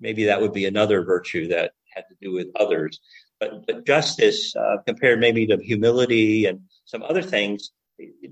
maybe 0.00 0.24
that 0.24 0.40
would 0.40 0.52
be 0.52 0.66
another 0.66 1.04
virtue 1.04 1.48
that 1.48 1.72
had 1.94 2.04
to 2.08 2.16
do 2.20 2.32
with 2.32 2.48
others. 2.56 3.00
But, 3.40 3.66
but 3.66 3.86
justice, 3.86 4.54
uh, 4.56 4.78
compared 4.86 5.20
maybe 5.20 5.46
to 5.48 5.58
humility 5.58 6.46
and 6.46 6.60
some 6.84 7.02
other 7.02 7.22
things, 7.22 7.72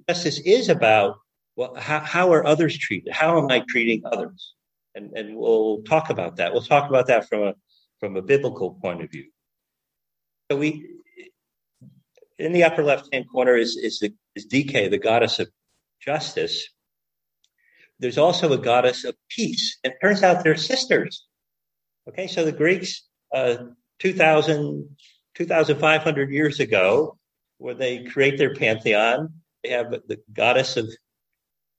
justice 0.08 0.40
is 0.40 0.68
about 0.68 1.16
well, 1.56 1.74
how, 1.74 1.98
how 2.00 2.32
are 2.32 2.46
others 2.46 2.78
treated? 2.78 3.12
How 3.12 3.38
am 3.38 3.50
I 3.50 3.62
treating 3.68 4.02
others? 4.06 4.54
And, 4.94 5.10
and 5.12 5.36
we'll 5.36 5.82
talk 5.82 6.08
about 6.08 6.36
that. 6.36 6.52
We'll 6.52 6.62
talk 6.62 6.88
about 6.88 7.08
that 7.08 7.28
from 7.28 7.42
a 7.42 7.54
from 8.00 8.16
a 8.16 8.22
biblical 8.22 8.74
point 8.82 9.02
of 9.02 9.10
view. 9.10 9.30
So 10.50 10.56
we 10.56 11.00
in 12.40 12.52
the 12.52 12.64
upper 12.64 12.82
left 12.82 13.12
hand 13.12 13.26
corner 13.30 13.56
is, 13.56 13.76
is, 13.76 13.98
the, 13.98 14.12
is 14.34 14.46
Dike, 14.46 14.90
the 14.90 14.98
goddess 14.98 15.38
of 15.38 15.48
justice. 16.00 16.66
There's 17.98 18.18
also 18.18 18.52
a 18.52 18.58
goddess 18.58 19.04
of 19.04 19.14
peace. 19.28 19.78
And 19.84 19.92
it 19.92 19.98
turns 20.00 20.22
out 20.22 20.42
they're 20.42 20.56
sisters. 20.56 21.26
Okay, 22.08 22.26
so 22.26 22.44
the 22.44 22.52
Greeks 22.52 23.06
uh, 23.34 23.56
2,000, 23.98 24.88
2,500 25.34 26.30
years 26.30 26.60
ago, 26.60 27.18
where 27.58 27.74
they 27.74 28.04
create 28.04 28.38
their 28.38 28.54
pantheon, 28.54 29.34
they 29.62 29.70
have 29.70 29.90
the 29.90 30.18
goddess 30.32 30.78
of 30.78 30.88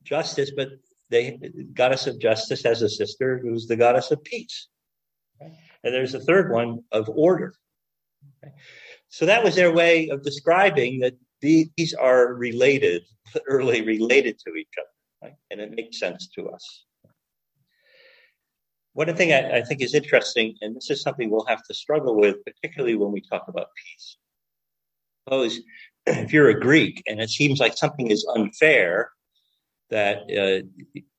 justice, 0.03 0.51
but 0.55 0.69
they 1.09 1.39
goddess 1.73 2.05
of 2.05 2.19
justice 2.19 2.63
has 2.63 2.83
a 2.83 2.89
sister 2.89 3.39
who's 3.39 3.67
the 3.67 3.75
goddess 3.75 4.11
of 4.11 4.23
peace. 4.23 4.67
And 5.83 5.93
there's 5.93 6.13
a 6.13 6.19
third 6.19 6.51
one 6.51 6.83
of 6.91 7.09
order. 7.09 7.53
So 9.09 9.25
that 9.25 9.43
was 9.43 9.55
their 9.55 9.73
way 9.73 10.09
of 10.09 10.23
describing 10.23 10.99
that 10.99 11.15
these 11.41 11.93
are 11.93 12.33
related, 12.33 13.03
literally 13.33 13.81
related 13.81 14.39
to 14.45 14.55
each 14.55 14.73
other. 14.79 14.87
Right? 15.23 15.35
And 15.49 15.59
it 15.59 15.71
makes 15.71 15.99
sense 15.99 16.29
to 16.35 16.49
us. 16.49 16.85
One 18.93 19.15
thing 19.15 19.31
I, 19.31 19.59
I 19.59 19.61
think 19.61 19.81
is 19.81 19.95
interesting, 19.95 20.55
and 20.61 20.75
this 20.75 20.89
is 20.89 21.01
something 21.01 21.29
we'll 21.29 21.45
have 21.45 21.63
to 21.63 21.73
struggle 21.73 22.15
with, 22.19 22.43
particularly 22.43 22.95
when 22.95 23.11
we 23.11 23.21
talk 23.21 23.45
about 23.47 23.67
peace. 23.75 24.17
Suppose 25.23 25.59
if 26.05 26.33
you're 26.33 26.49
a 26.49 26.59
Greek 26.59 27.01
and 27.07 27.21
it 27.21 27.29
seems 27.29 27.59
like 27.59 27.77
something 27.77 28.07
is 28.07 28.27
unfair, 28.35 29.11
that 29.91 30.65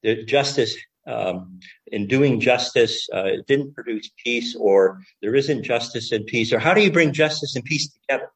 uh, 0.05 0.15
justice 0.27 0.77
um, 1.07 1.61
in 1.87 2.07
doing 2.07 2.41
justice 2.41 3.09
uh, 3.13 3.31
didn't 3.47 3.75
produce 3.75 4.11
peace, 4.23 4.55
or 4.57 5.01
there 5.21 5.35
isn't 5.35 5.63
justice 5.63 6.13
and 6.13 6.27
peace, 6.27 6.53
or 6.53 6.59
how 6.59 6.75
do 6.75 6.83
you 6.83 6.93
bring 6.93 7.13
justice 7.13 7.57
and 7.57 7.65
peace 7.65 7.89
together? 7.89 8.31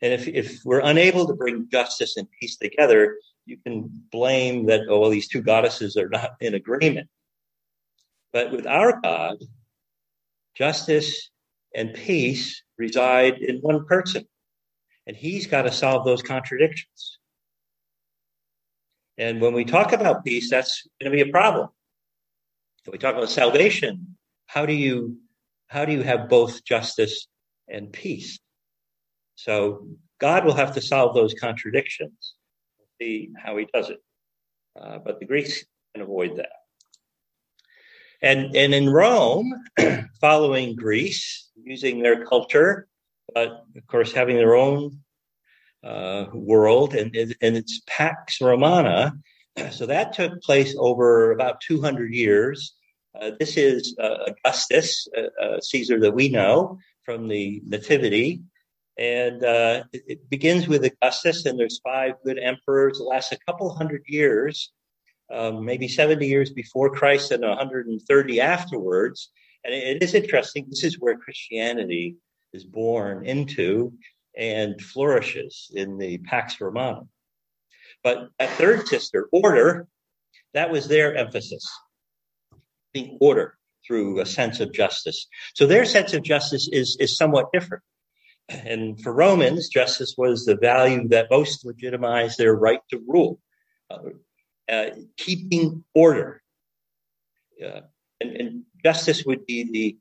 And 0.00 0.12
if, 0.12 0.28
if 0.28 0.60
we're 0.64 0.80
unable 0.80 1.26
to 1.26 1.34
bring 1.34 1.68
justice 1.70 2.16
and 2.16 2.28
peace 2.40 2.56
together, 2.56 3.16
you 3.46 3.56
can 3.56 3.90
blame 4.12 4.66
that, 4.66 4.82
oh, 4.88 5.00
well, 5.00 5.10
these 5.10 5.28
two 5.28 5.42
goddesses 5.42 5.96
are 5.96 6.08
not 6.08 6.32
in 6.40 6.54
agreement. 6.54 7.08
But 8.32 8.52
with 8.52 8.66
our 8.66 9.00
God, 9.00 9.38
justice 10.54 11.30
and 11.74 11.94
peace 11.94 12.62
reside 12.76 13.38
in 13.38 13.58
one 13.58 13.86
person. 13.86 14.24
And 15.06 15.16
he's 15.16 15.46
got 15.46 15.62
to 15.62 15.72
solve 15.72 16.04
those 16.04 16.22
contradictions. 16.22 17.18
And 19.18 19.40
when 19.40 19.52
we 19.52 19.64
talk 19.64 19.92
about 19.92 20.24
peace, 20.24 20.48
that's 20.48 20.86
going 21.00 21.10
to 21.10 21.24
be 21.24 21.28
a 21.28 21.32
problem. 21.32 21.68
When 22.84 22.92
we 22.92 22.98
talk 22.98 23.16
about 23.16 23.28
salvation, 23.28 24.16
how 24.46 24.64
do 24.64 24.72
you 24.72 25.18
how 25.66 25.84
do 25.84 25.92
you 25.92 26.02
have 26.02 26.28
both 26.28 26.64
justice 26.64 27.26
and 27.68 27.92
peace? 27.92 28.38
So 29.34 29.86
God 30.20 30.44
will 30.44 30.54
have 30.54 30.74
to 30.74 30.80
solve 30.80 31.14
those 31.14 31.34
contradictions. 31.34 32.34
see 33.00 33.30
how 33.36 33.56
he 33.56 33.66
does 33.74 33.90
it. 33.90 33.98
Uh, 34.80 34.98
but 34.98 35.20
the 35.20 35.26
Greeks 35.26 35.64
can 35.94 36.02
avoid 36.02 36.36
that. 36.36 36.50
And, 38.22 38.56
and 38.56 38.74
in 38.74 38.88
Rome, 38.88 39.52
following 40.20 40.74
Greece, 40.74 41.50
using 41.62 42.02
their 42.02 42.24
culture, 42.24 42.88
but 43.34 43.64
of 43.76 43.86
course 43.86 44.12
having 44.12 44.36
their 44.36 44.56
own 44.56 45.00
uh, 45.84 46.26
world, 46.32 46.94
and, 46.94 47.14
and 47.16 47.56
it's 47.56 47.80
Pax 47.86 48.40
Romana. 48.40 49.12
So 49.72 49.86
that 49.86 50.12
took 50.12 50.40
place 50.40 50.76
over 50.78 51.32
about 51.32 51.60
200 51.62 52.14
years. 52.14 52.76
Uh, 53.20 53.32
this 53.40 53.56
is 53.56 53.96
uh, 54.00 54.28
Augustus, 54.28 55.08
uh, 55.18 55.44
uh, 55.44 55.60
Caesar 55.60 55.98
that 55.98 56.14
we 56.14 56.28
know 56.28 56.78
from 57.02 57.26
the 57.26 57.60
Nativity. 57.66 58.42
And 58.98 59.42
it, 59.42 60.04
it 60.06 60.30
begins 60.30 60.68
with 60.68 60.84
Augustus, 60.84 61.44
and 61.44 61.58
there's 61.58 61.80
five 61.82 62.14
good 62.24 62.38
emperors. 62.38 63.00
It 63.00 63.02
lasts 63.02 63.32
a 63.32 63.38
couple 63.46 63.68
hundred 63.74 64.04
years 64.06 64.70
um, 65.30 65.64
maybe 65.64 65.88
70 65.88 66.26
years 66.26 66.50
before 66.50 66.90
Christ 66.90 67.32
and 67.32 67.42
130 67.42 68.40
afterwards. 68.40 69.30
And 69.64 69.74
it 69.74 70.02
is 70.02 70.14
interesting. 70.14 70.66
This 70.68 70.84
is 70.84 70.98
where 70.98 71.18
Christianity 71.18 72.16
is 72.52 72.64
born 72.64 73.26
into 73.26 73.92
and 74.38 74.80
flourishes 74.80 75.70
in 75.74 75.98
the 75.98 76.18
Pax 76.18 76.60
Romana. 76.60 77.02
But 78.04 78.28
that 78.38 78.50
third 78.50 78.86
sister, 78.86 79.28
order, 79.32 79.88
that 80.54 80.70
was 80.70 80.88
their 80.88 81.16
emphasis, 81.16 81.68
being 82.94 83.18
order 83.20 83.58
through 83.86 84.20
a 84.20 84.26
sense 84.26 84.60
of 84.60 84.72
justice. 84.72 85.26
So 85.54 85.66
their 85.66 85.84
sense 85.84 86.14
of 86.14 86.22
justice 86.22 86.68
is, 86.70 86.96
is 87.00 87.16
somewhat 87.16 87.52
different. 87.52 87.82
And 88.48 89.00
for 89.02 89.12
Romans, 89.12 89.68
justice 89.68 90.14
was 90.16 90.44
the 90.44 90.56
value 90.56 91.08
that 91.08 91.26
most 91.30 91.66
legitimized 91.66 92.38
their 92.38 92.54
right 92.54 92.80
to 92.90 93.02
rule. 93.06 93.40
Uh, 93.90 93.98
uh, 94.68 94.90
keeping 95.16 95.84
order. 95.94 96.42
Uh, 97.62 97.80
and, 98.20 98.36
and, 98.36 98.62
justice 98.84 99.24
would 99.24 99.44
be 99.44 99.68
the 99.72 99.98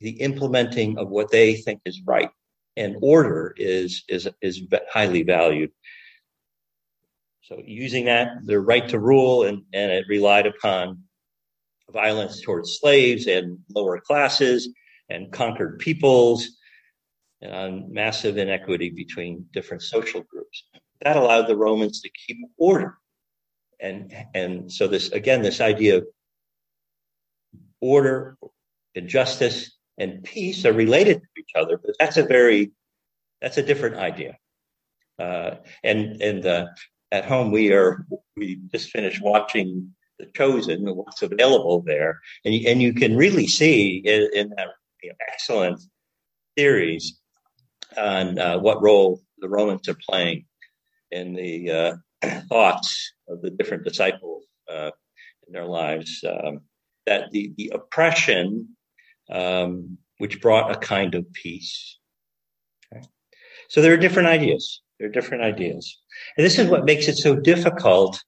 the 0.00 0.20
implementing 0.20 0.96
of 0.98 1.08
what 1.08 1.30
they 1.30 1.54
think 1.54 1.80
is 1.84 2.00
right, 2.06 2.30
and 2.76 2.96
order 3.00 3.54
is 3.56 4.04
is 4.08 4.28
is 4.40 4.62
highly 4.90 5.22
valued. 5.22 5.70
So 7.42 7.60
using 7.64 8.06
that, 8.06 8.28
their 8.44 8.60
right 8.60 8.88
to 8.88 8.98
rule, 8.98 9.44
and, 9.44 9.62
and 9.72 9.90
it 9.90 10.06
relied 10.08 10.46
upon 10.46 11.02
violence 11.90 12.40
towards 12.40 12.78
slaves 12.80 13.26
and 13.26 13.58
lower 13.74 14.00
classes 14.00 14.68
and 15.10 15.30
conquered 15.32 15.78
peoples 15.78 16.48
and 17.42 17.52
on 17.52 17.92
massive 17.92 18.38
inequity 18.38 18.90
between 18.90 19.46
different 19.52 19.82
social 19.82 20.22
groups. 20.22 20.64
That 21.02 21.16
allowed 21.16 21.48
the 21.48 21.56
Romans 21.56 22.00
to 22.02 22.10
keep 22.26 22.38
order 22.56 22.96
and 23.82 24.14
and 24.32 24.72
so 24.72 24.86
this 24.86 25.10
again 25.10 25.42
this 25.42 25.60
idea 25.60 25.98
of 25.98 26.06
order 27.80 28.38
and 28.94 29.08
justice 29.08 29.71
and 29.98 30.22
peace 30.24 30.64
are 30.64 30.72
related 30.72 31.20
to 31.20 31.28
each 31.38 31.50
other 31.54 31.78
but 31.78 31.94
that's 31.98 32.16
a 32.16 32.22
very 32.22 32.72
that's 33.40 33.58
a 33.58 33.62
different 33.62 33.96
idea 33.96 34.36
uh, 35.18 35.56
and 35.84 36.20
and 36.22 36.46
uh, 36.46 36.66
at 37.10 37.24
home 37.24 37.50
we 37.50 37.72
are 37.72 38.06
we 38.36 38.56
just 38.72 38.90
finished 38.90 39.20
watching 39.22 39.92
the 40.18 40.26
chosen 40.36 40.86
what's 40.96 41.22
available 41.22 41.82
there 41.82 42.20
and 42.44 42.54
you, 42.54 42.68
and 42.68 42.80
you 42.80 42.92
can 42.92 43.16
really 43.16 43.46
see 43.46 44.02
in, 44.04 44.28
in 44.34 44.48
that 44.56 44.68
you 45.02 45.10
know, 45.10 45.16
excellent 45.32 45.80
series 46.56 47.18
on 47.96 48.38
uh, 48.38 48.58
what 48.58 48.82
role 48.82 49.20
the 49.38 49.48
romans 49.48 49.88
are 49.88 49.98
playing 50.08 50.44
in 51.10 51.34
the 51.34 51.70
uh, 51.70 51.96
thoughts 52.48 53.12
of 53.28 53.42
the 53.42 53.50
different 53.50 53.84
disciples 53.84 54.44
uh, 54.70 54.90
in 55.46 55.52
their 55.52 55.66
lives. 55.66 56.24
Um, 56.26 56.60
that 57.06 57.30
the, 57.32 57.52
the 57.56 57.72
oppression, 57.74 58.76
um, 59.32 59.98
which 60.18 60.40
brought 60.40 60.70
a 60.70 60.78
kind 60.78 61.14
of 61.14 61.32
peace. 61.32 61.98
Okay? 62.92 63.04
So 63.68 63.82
there 63.82 63.92
are 63.92 63.98
different 63.98 64.28
ideas. 64.28 64.82
There 64.98 65.08
are 65.08 65.12
different 65.12 65.42
ideas. 65.42 65.98
And 66.36 66.46
this 66.46 66.58
is 66.58 66.68
what 66.68 66.84
makes 66.84 67.08
it 67.08 67.16
so 67.16 67.34
difficult. 67.34 68.22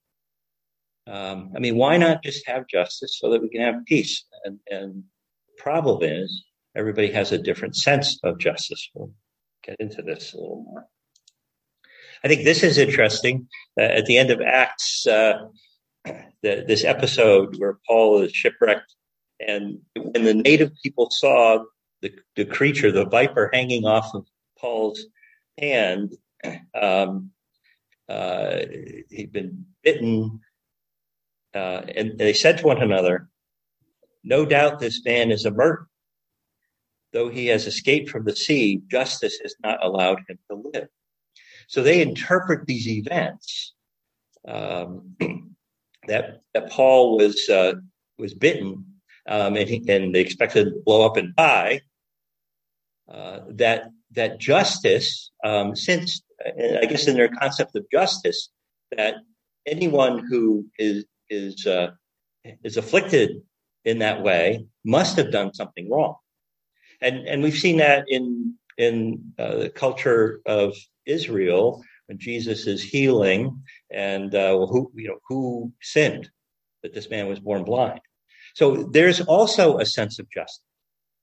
Um, 1.07 1.53
I 1.55 1.61
mean, 1.61 1.77
why 1.77 1.99
not 1.99 2.23
just 2.23 2.49
have 2.49 2.67
justice 2.67 3.19
so 3.21 3.31
that 3.31 3.43
we 3.43 3.51
can 3.51 3.61
have 3.61 3.85
peace? 3.87 4.25
And, 4.45 4.59
and 4.69 5.05
the 5.47 5.63
problem 5.63 6.03
is 6.03 6.45
everybody 6.75 7.13
has 7.13 7.31
a 7.31 7.39
different 7.39 7.77
sense 7.77 8.19
of 8.25 8.39
justice. 8.39 8.91
We'll 8.95 9.13
get 9.63 9.77
into 9.79 10.03
this 10.03 10.33
a 10.33 10.37
little 10.37 10.65
more. 10.67 10.87
I 12.25 12.29
think 12.29 12.45
this 12.45 12.63
is 12.63 12.79
interesting. 12.79 13.49
Uh, 13.79 13.83
at 13.83 14.07
the 14.07 14.17
end 14.17 14.31
of 14.31 14.41
Acts, 14.41 15.07
uh, 15.07 15.35
the, 16.05 16.65
this 16.67 16.85
episode 16.85 17.57
where 17.59 17.79
Paul 17.87 18.23
is 18.23 18.33
shipwrecked, 18.33 18.95
and 19.41 19.79
when 19.97 20.25
the 20.25 20.35
native 20.35 20.73
people 20.83 21.11
saw 21.11 21.65
the, 22.03 22.13
the 22.37 22.45
creature, 22.45 22.93
the 22.93 23.07
viper, 23.07 23.51
hanging 23.53 23.85
off 23.85 24.15
of 24.15 24.27
Paul's 24.59 25.07
hand, 25.59 26.15
um, 26.81 27.31
uh, 28.09 28.61
he'd 29.11 29.33
been 29.33 29.65
bitten, 29.83 30.41
uh, 31.55 31.83
and 31.95 32.19
they 32.19 32.33
said 32.33 32.59
to 32.59 32.67
one 32.67 32.83
another, 32.83 33.29
"No 34.23 34.45
doubt 34.45 34.79
this 34.79 35.03
man 35.05 35.31
is 35.31 35.45
a 35.45 35.51
murderer." 35.51 35.89
Though 37.13 37.29
he 37.29 37.47
has 37.47 37.67
escaped 37.67 38.11
from 38.11 38.25
the 38.25 38.37
sea, 38.37 38.83
justice 38.91 39.39
has 39.43 39.55
not 39.63 39.85
allowed 39.85 40.21
him 40.29 40.39
to 40.51 40.71
live. 40.75 40.89
So 41.69 41.83
they 41.83 42.03
interpret 42.03 42.67
these 42.67 42.89
events 42.89 43.73
um, 44.47 45.17
that 46.09 46.43
that 46.53 46.71
Paul 46.71 47.17
was 47.17 47.49
uh, 47.49 47.75
was 48.19 48.35
bitten 48.35 48.94
um, 49.29 49.57
and, 49.57 49.89
and 49.89 50.15
they 50.15 50.21
expected 50.21 50.65
to 50.65 50.83
blow 50.85 51.07
up 51.07 51.17
and 51.17 51.35
die. 51.37 51.81
Uh, 53.11 53.41
that 53.51 53.91
that 54.13 54.39
justice, 54.39 55.31
um, 55.45 55.77
since 55.77 56.23
I 56.41 56.87
guess 56.87 57.07
in 57.07 57.17
their 57.17 57.29
concept 57.29 57.77
of 57.77 57.85
justice, 57.91 58.49
that 58.97 59.17
anyone 59.67 60.19
who 60.19 60.67
is 60.79 61.05
is 61.29 61.67
uh, 61.67 61.91
is 62.63 62.77
afflicted 62.77 63.43
in 63.85 63.99
that 63.99 64.23
way 64.23 64.67
must 64.85 65.17
have 65.17 65.31
done 65.31 65.53
something 65.53 65.91
wrong, 65.91 66.17
and 67.01 67.29
and 67.29 67.43
we've 67.43 67.59
seen 67.59 67.79
that 67.79 68.05
in 68.09 68.55
in 68.79 69.33
uh, 69.39 69.57
the 69.57 69.71
culture 69.71 70.41
of 70.47 70.75
Israel 71.07 71.83
when 72.07 72.19
Jesus 72.19 72.67
is 72.67 72.83
healing, 72.83 73.63
and 73.91 74.35
uh, 74.35 74.67
who 74.67 74.91
you 74.95 75.09
know 75.09 75.19
who 75.29 75.73
sinned 75.83 76.31
that 76.83 76.95
this 76.95 77.11
man 77.11 77.29
was 77.29 77.41
born 77.41 77.65
blind. 77.65 78.01
So 78.55 78.89
there's 78.91 79.21
also 79.21 79.79
a 79.79 79.87
sense 79.87 80.19
of 80.19 80.31
justice. 80.31 80.65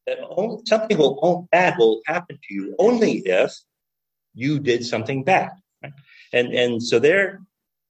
that 0.08 0.20
only, 0.30 0.64
something 0.66 0.98
will 0.98 1.48
bad 1.52 1.78
will 1.78 2.02
happen 2.06 2.38
to 2.38 2.54
you 2.54 2.76
only 2.80 3.20
if 3.20 3.54
you 4.34 4.60
did 4.60 4.86
something 4.86 5.24
bad. 5.24 5.52
Right? 5.84 5.94
And 6.34 6.54
and 6.54 6.84
so 6.84 7.00
their 7.00 7.42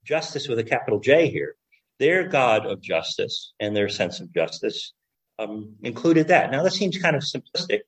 justice 0.04 0.48
with 0.48 0.60
a 0.60 0.64
capital 0.64 1.00
J 1.00 1.30
here, 1.30 1.56
their 2.00 2.28
God 2.28 2.66
of 2.66 2.82
justice 2.82 3.54
and 3.60 3.76
their 3.76 3.90
sense 3.90 4.20
of 4.20 4.34
justice 4.34 4.94
um, 5.40 5.76
included 5.84 6.30
that. 6.30 6.52
Now 6.52 6.64
that 6.64 6.74
seems 6.74 6.98
kind 6.98 7.16
of 7.16 7.24
simplistic, 7.24 7.82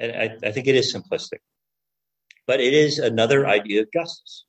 and 0.00 0.12
I, 0.12 0.48
I 0.48 0.52
think 0.52 0.66
it 0.66 0.74
is 0.74 0.94
simplistic, 0.94 1.40
but 2.46 2.60
it 2.60 2.74
is 2.74 2.98
another 2.98 3.46
idea 3.46 3.82
of 3.82 3.92
justice. 3.92 4.44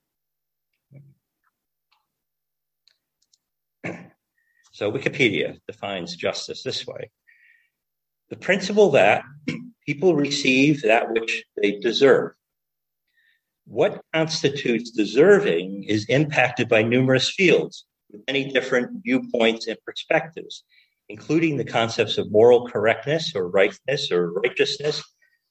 So 4.76 4.92
Wikipedia 4.92 5.58
defines 5.70 6.18
justice 6.18 6.62
this 6.62 6.86
way. 6.86 7.10
The 8.30 8.36
principle 8.36 8.92
that 8.92 9.24
people 9.86 10.18
receive 10.18 10.82
that 10.82 11.14
which 11.14 11.46
they 11.56 11.80
deserve. 11.80 12.34
What 13.66 14.02
constitutes 14.14 14.92
deserving 14.92 15.86
is 15.88 16.08
impacted 16.10 16.68
by 16.68 16.84
numerous 16.84 17.32
fields 17.32 17.86
with 18.12 18.24
many 18.28 18.52
different 18.52 19.02
viewpoints 19.02 19.68
and 19.68 19.78
perspectives, 19.86 20.66
including 21.08 21.56
the 21.56 21.64
concepts 21.64 22.18
of 22.18 22.30
moral 22.30 22.68
correctness 22.68 23.32
or 23.34 23.48
rightness 23.48 24.12
or 24.12 24.34
righteousness 24.34 25.02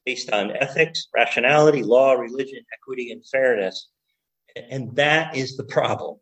based 0.04 0.30
on 0.34 0.54
ethics, 0.54 1.08
rationality, 1.16 1.82
law, 1.82 2.12
religion, 2.12 2.62
equity, 2.74 3.10
and 3.10 3.26
fairness. 3.26 3.88
And 4.54 4.94
that 4.96 5.34
is 5.34 5.56
the 5.56 5.64
problem. 5.64 6.18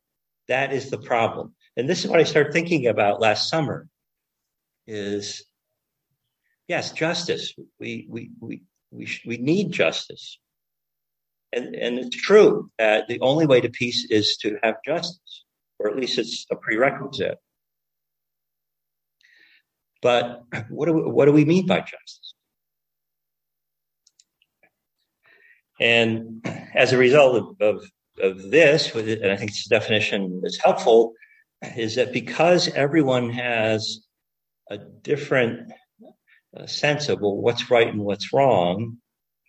That 0.47 0.73
is 0.73 0.89
the 0.89 0.99
problem. 0.99 1.57
And 1.77 1.89
this 1.89 2.05
is 2.05 2.11
what 2.11 2.21
I 2.21 2.25
started 2.25 2.53
thinking 2.53 2.87
about 2.87 3.21
last 3.21 3.49
summer 3.49 3.89
is 4.87 5.45
yes, 6.69 6.93
justice. 6.93 7.55
We, 7.79 8.07
we, 8.09 8.31
we, 8.41 8.63
we, 8.91 9.09
we 9.27 9.37
need 9.39 9.73
justice. 9.73 10.39
And, 11.53 11.75
and 11.75 11.99
it's 11.99 12.17
true 12.17 12.71
that 12.79 13.09
the 13.09 13.21
only 13.21 13.47
way 13.47 13.61
to 13.61 13.69
peace 13.69 14.07
is 14.11 14.37
to 14.39 14.59
have 14.63 14.77
justice, 14.87 15.45
or 15.79 15.91
at 15.91 15.97
least 15.97 16.19
it's 16.19 16.47
a 16.51 16.57
prerequisite. 16.57 17.39
But 20.01 20.43
what 20.71 20.87
do 20.87 20.95
we, 20.95 21.03
what 21.03 21.27
do 21.27 21.33
we 21.33 21.45
mean 21.45 21.67
by 21.67 21.81
justice? 21.81 22.35
And 25.81 26.47
as 26.75 26.93
a 26.93 26.99
result 26.99 27.57
of, 27.61 27.77
of, 27.77 27.85
of 28.23 28.51
this, 28.51 28.95
and 28.95 29.31
I 29.31 29.37
think 29.37 29.51
this 29.53 29.67
definition 29.67 30.43
is 30.45 30.59
helpful, 30.59 31.13
is 31.77 31.97
that 31.97 32.13
because 32.13 32.69
everyone 32.69 33.31
has 33.31 34.05
a 34.71 34.79
different 34.79 35.73
uh, 36.57 36.67
sense 36.67 37.09
of 37.09 37.21
well, 37.21 37.37
what's 37.37 37.71
right 37.71 37.89
and 37.89 38.01
what's 38.01 38.33
wrong, 38.33 38.99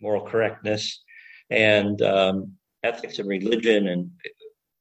moral 0.00 0.26
correctness, 0.26 1.02
and 1.50 2.00
um, 2.02 2.52
ethics 2.82 3.18
and 3.18 3.28
religion, 3.28 3.88
and 3.88 4.10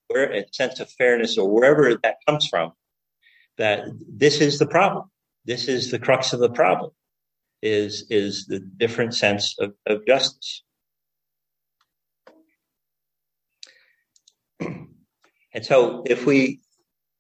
where 0.08 0.32
a 0.32 0.46
sense 0.52 0.80
of 0.80 0.90
fairness 0.92 1.38
or 1.38 1.50
wherever 1.50 1.96
that 2.04 2.18
comes 2.28 2.48
from, 2.48 2.72
that 3.58 3.86
this 4.08 4.42
is 4.42 4.60
the 4.60 4.68
problem. 4.68 5.06
This 5.46 5.68
is 5.68 5.92
the 5.92 6.00
crux 6.00 6.34
of 6.34 6.40
the 6.40 6.52
problem. 6.52 6.92
Is 7.62 8.06
is 8.10 8.46
the 8.46 8.60
different 8.60 9.16
sense 9.16 9.56
of, 9.60 9.74
of 9.86 10.06
justice. 10.06 10.64
And 15.56 15.64
so 15.64 16.04
if 16.08 16.26
we 16.26 16.62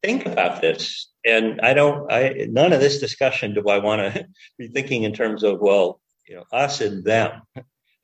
think 0.03 0.25
about 0.25 0.61
this. 0.61 1.09
And 1.25 1.61
I 1.61 1.73
don't, 1.73 2.11
I, 2.11 2.47
none 2.49 2.73
of 2.73 2.81
this 2.81 2.99
discussion 2.99 3.53
do 3.53 3.67
I 3.69 3.79
want 3.79 4.13
to 4.13 4.27
be 4.57 4.67
thinking 4.67 5.03
in 5.03 5.13
terms 5.13 5.43
of, 5.43 5.59
well, 5.61 6.01
you 6.27 6.35
know, 6.35 6.43
us 6.51 6.81
and 6.81 7.03
them. 7.03 7.41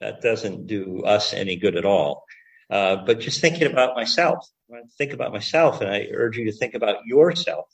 That 0.01 0.21
doesn't 0.21 0.67
do 0.67 1.03
us 1.03 1.33
any 1.33 1.57
good 1.57 1.75
at 1.75 1.83
all. 1.83 2.23
Uh, 2.69 2.97
but 3.05 3.19
just 3.19 3.41
thinking 3.41 3.69
about 3.69 3.95
myself, 3.95 4.47
I 4.73 4.81
think 4.97 5.11
about 5.11 5.33
myself, 5.33 5.81
and 5.81 5.89
I 5.89 6.07
urge 6.13 6.37
you 6.37 6.45
to 6.45 6.51
think 6.51 6.73
about 6.73 7.05
yourself. 7.05 7.65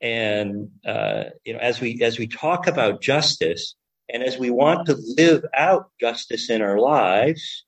And 0.00 0.70
uh, 0.86 1.24
you 1.44 1.52
know, 1.52 1.58
as 1.60 1.80
we 1.80 2.00
as 2.02 2.18
we 2.18 2.26
talk 2.26 2.66
about 2.66 3.02
justice, 3.02 3.74
and 4.08 4.22
as 4.22 4.38
we 4.38 4.50
want 4.50 4.86
to 4.86 4.96
live 5.16 5.44
out 5.54 5.90
justice 6.00 6.50
in 6.50 6.62
our 6.62 6.78
lives, 6.78 7.64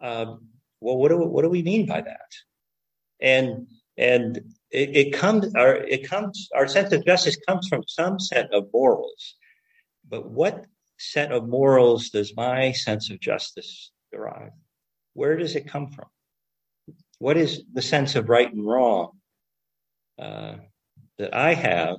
um, 0.00 0.46
well, 0.80 0.96
what 0.96 1.08
do 1.08 1.18
what 1.18 1.42
do 1.42 1.50
we 1.50 1.62
mean 1.62 1.86
by 1.86 2.00
that? 2.00 2.30
And 3.20 3.66
and 3.98 4.54
it, 4.70 4.96
it 4.96 5.12
comes 5.12 5.54
our 5.54 5.74
it 5.74 6.08
comes 6.08 6.48
our 6.54 6.66
sense 6.66 6.92
of 6.92 7.04
justice 7.04 7.36
comes 7.46 7.68
from 7.68 7.84
some 7.86 8.18
set 8.18 8.52
of 8.52 8.68
morals. 8.72 9.36
But 10.08 10.28
what 10.30 10.66
set 10.98 11.32
of 11.32 11.48
morals 11.48 12.10
does 12.10 12.36
my 12.36 12.72
sense 12.72 13.10
of 13.10 13.20
justice 13.20 13.90
derive? 14.12 14.52
Where 15.14 15.36
does 15.36 15.56
it 15.56 15.68
come 15.68 15.90
from? 15.90 16.06
What 17.18 17.36
is 17.36 17.62
the 17.72 17.82
sense 17.82 18.14
of 18.16 18.28
right 18.28 18.52
and 18.52 18.66
wrong 18.66 19.12
uh, 20.18 20.56
that 21.18 21.34
I 21.34 21.54
have 21.54 21.96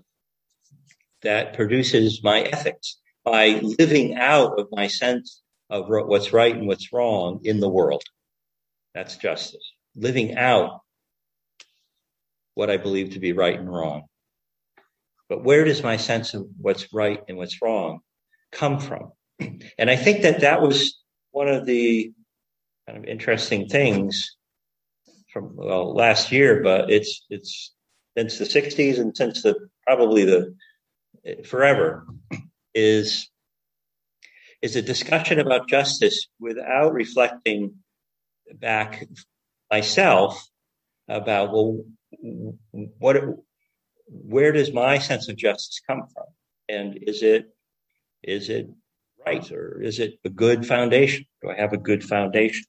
that 1.24 1.56
produces 1.56 2.24
my 2.24 2.42
ethics 2.42 3.00
by 3.24 3.60
living 3.80 4.16
out 4.16 4.60
of 4.60 4.68
my 4.72 4.88
sense 4.88 5.42
of 5.70 5.86
what's 5.88 6.32
right 6.32 6.56
and 6.56 6.68
what's 6.68 6.94
wrong 6.94 7.42
in 7.44 7.60
the 7.60 7.70
world? 7.70 8.04
That's 8.94 9.18
justice. 9.18 9.74
Living 9.96 10.38
out 10.38 10.82
what 12.58 12.72
I 12.72 12.78
believe 12.78 13.12
to 13.12 13.20
be 13.20 13.34
right 13.34 13.60
and 13.60 13.72
wrong. 13.72 14.08
But 15.30 15.44
where 15.44 15.64
does 15.64 15.84
my 15.84 15.98
sense 15.98 16.34
of 16.34 16.48
what's 16.60 16.92
right 16.92 17.22
and 17.30 17.38
what's 17.38 17.62
wrong 17.62 18.00
come 18.52 18.80
from? 18.80 19.12
And 19.78 19.92
I 19.92 19.96
think 19.96 20.24
that 20.24 20.42
that 20.42 20.60
was 20.60 20.98
one 21.30 21.48
of 21.48 21.68
the 21.68 22.12
kind 22.88 22.98
of 22.98 23.06
interesting 23.06 23.68
things 23.68 24.36
from 25.32 25.56
well 25.56 25.94
last 25.94 26.32
year, 26.32 26.64
but 26.64 26.90
it's 26.90 27.26
it's 27.30 27.76
since 28.18 28.40
the 28.40 28.46
60s 28.46 29.00
and 29.00 29.16
since 29.16 29.44
the 29.44 29.54
probably 29.86 30.26
the 30.26 30.56
forever 31.46 32.08
is 32.74 33.30
is 34.64 34.76
a 34.76 34.82
discussion 34.82 35.40
about 35.40 35.70
justice 35.70 36.28
without 36.40 36.92
reflecting 36.92 37.76
back 38.56 39.06
myself 39.70 40.44
about 41.08 41.52
well 41.52 41.84
what 42.22 43.18
where 44.08 44.52
does 44.52 44.72
my 44.72 44.98
sense 44.98 45.28
of 45.28 45.36
justice 45.36 45.82
come 45.86 46.08
from? 46.14 46.26
And 46.70 47.00
is 47.02 47.24
it 47.24 47.50
is 48.24 48.50
it 48.50 48.70
right 49.26 49.50
or 49.52 49.82
is 49.82 50.00
it 50.00 50.20
a 50.26 50.30
good 50.30 50.66
foundation? 50.66 51.26
Do 51.42 51.50
i 51.50 51.56
have 51.56 51.74
a 51.74 51.78
good 51.78 52.04
foundation? 52.04 52.66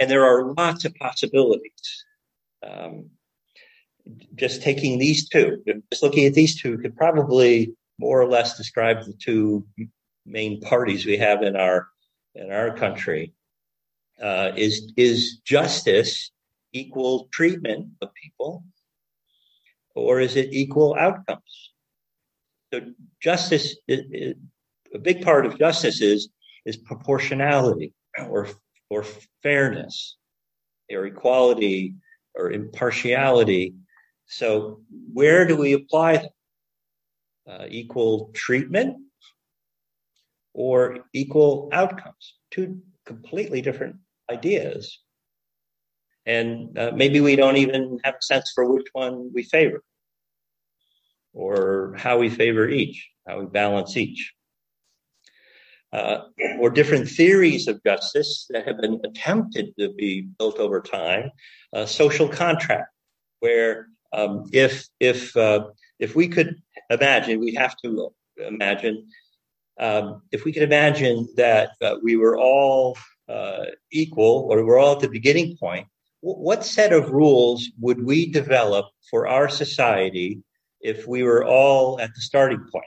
And 0.00 0.10
there 0.10 0.24
are 0.24 0.52
lots 0.52 0.84
of 0.84 0.94
possibilities. 0.96 2.04
Um, 2.62 3.10
just 4.34 4.62
taking 4.62 4.98
these 4.98 5.28
two 5.28 5.62
just 5.90 6.02
looking 6.02 6.26
at 6.26 6.34
these 6.34 6.60
two 6.60 6.76
could 6.78 6.96
probably 6.96 7.74
more 7.98 8.20
or 8.20 8.28
less 8.28 8.56
describe 8.56 9.04
the 9.04 9.14
two 9.14 9.66
main 10.26 10.60
parties 10.60 11.06
we 11.06 11.16
have 11.16 11.42
in 11.42 11.56
our 11.56 11.88
in 12.34 12.50
our 12.50 12.76
country. 12.76 13.32
Uh, 14.20 14.52
is 14.56 14.92
is 14.96 15.38
justice 15.44 16.30
equal 16.74 17.28
treatment 17.32 17.88
of 18.02 18.10
people 18.14 18.64
or 19.94 20.20
is 20.20 20.36
it 20.36 20.52
equal 20.52 20.94
outcomes? 20.98 21.72
So 22.72 22.80
justice, 23.22 23.76
a 23.88 24.34
big 25.00 25.22
part 25.22 25.46
of 25.46 25.58
justice 25.58 26.02
is 26.02 26.28
is 26.66 26.76
proportionality 26.76 27.94
or 28.18 28.48
or 28.90 29.04
fairness 29.42 30.16
or 30.90 31.06
equality 31.06 31.94
or 32.34 32.50
impartiality. 32.50 33.74
So 34.26 34.80
where 35.12 35.46
do 35.46 35.56
we 35.56 35.72
apply? 35.74 36.28
Uh, 37.46 37.66
equal 37.68 38.30
treatment 38.34 38.96
or 40.54 41.00
equal 41.12 41.68
outcomes? 41.72 42.38
Two 42.50 42.80
completely 43.04 43.60
different 43.60 43.96
ideas. 44.30 45.03
And 46.26 46.78
uh, 46.78 46.92
maybe 46.94 47.20
we 47.20 47.36
don't 47.36 47.56
even 47.58 47.98
have 48.04 48.14
a 48.14 48.22
sense 48.22 48.52
for 48.54 48.70
which 48.70 48.86
one 48.92 49.30
we 49.34 49.42
favor 49.42 49.82
or 51.34 51.94
how 51.98 52.18
we 52.18 52.30
favor 52.30 52.68
each, 52.68 53.10
how 53.26 53.40
we 53.40 53.46
balance 53.46 53.96
each. 53.96 54.32
Uh, 55.92 56.24
or 56.58 56.70
different 56.70 57.08
theories 57.08 57.68
of 57.68 57.80
justice 57.84 58.46
that 58.50 58.66
have 58.66 58.80
been 58.80 59.00
attempted 59.04 59.72
to 59.78 59.92
be 59.92 60.22
built 60.38 60.58
over 60.58 60.80
time. 60.80 61.30
Uh, 61.72 61.86
social 61.86 62.28
contract, 62.28 62.90
where 63.38 63.86
um, 64.12 64.44
if 64.52 64.88
if 64.98 65.36
uh, 65.36 65.66
if 66.00 66.16
we 66.16 66.26
could 66.26 66.56
imagine, 66.90 67.38
we 67.38 67.54
have 67.54 67.76
to 67.76 68.12
imagine 68.38 69.06
um, 69.78 70.22
if 70.32 70.44
we 70.44 70.52
could 70.52 70.64
imagine 70.64 71.28
that 71.36 71.70
uh, 71.80 71.96
we 72.02 72.16
were 72.16 72.36
all 72.36 72.96
uh, 73.28 73.66
equal 73.92 74.48
or 74.50 74.64
we're 74.64 74.78
all 74.78 74.96
at 74.96 75.00
the 75.00 75.08
beginning 75.08 75.56
point, 75.56 75.86
what 76.24 76.64
set 76.64 76.94
of 76.94 77.10
rules 77.10 77.70
would 77.78 78.02
we 78.02 78.24
develop 78.24 78.86
for 79.10 79.26
our 79.26 79.46
society 79.46 80.42
if 80.80 81.06
we 81.06 81.22
were 81.22 81.44
all 81.44 82.00
at 82.00 82.14
the 82.14 82.20
starting 82.22 82.64
point? 82.72 82.86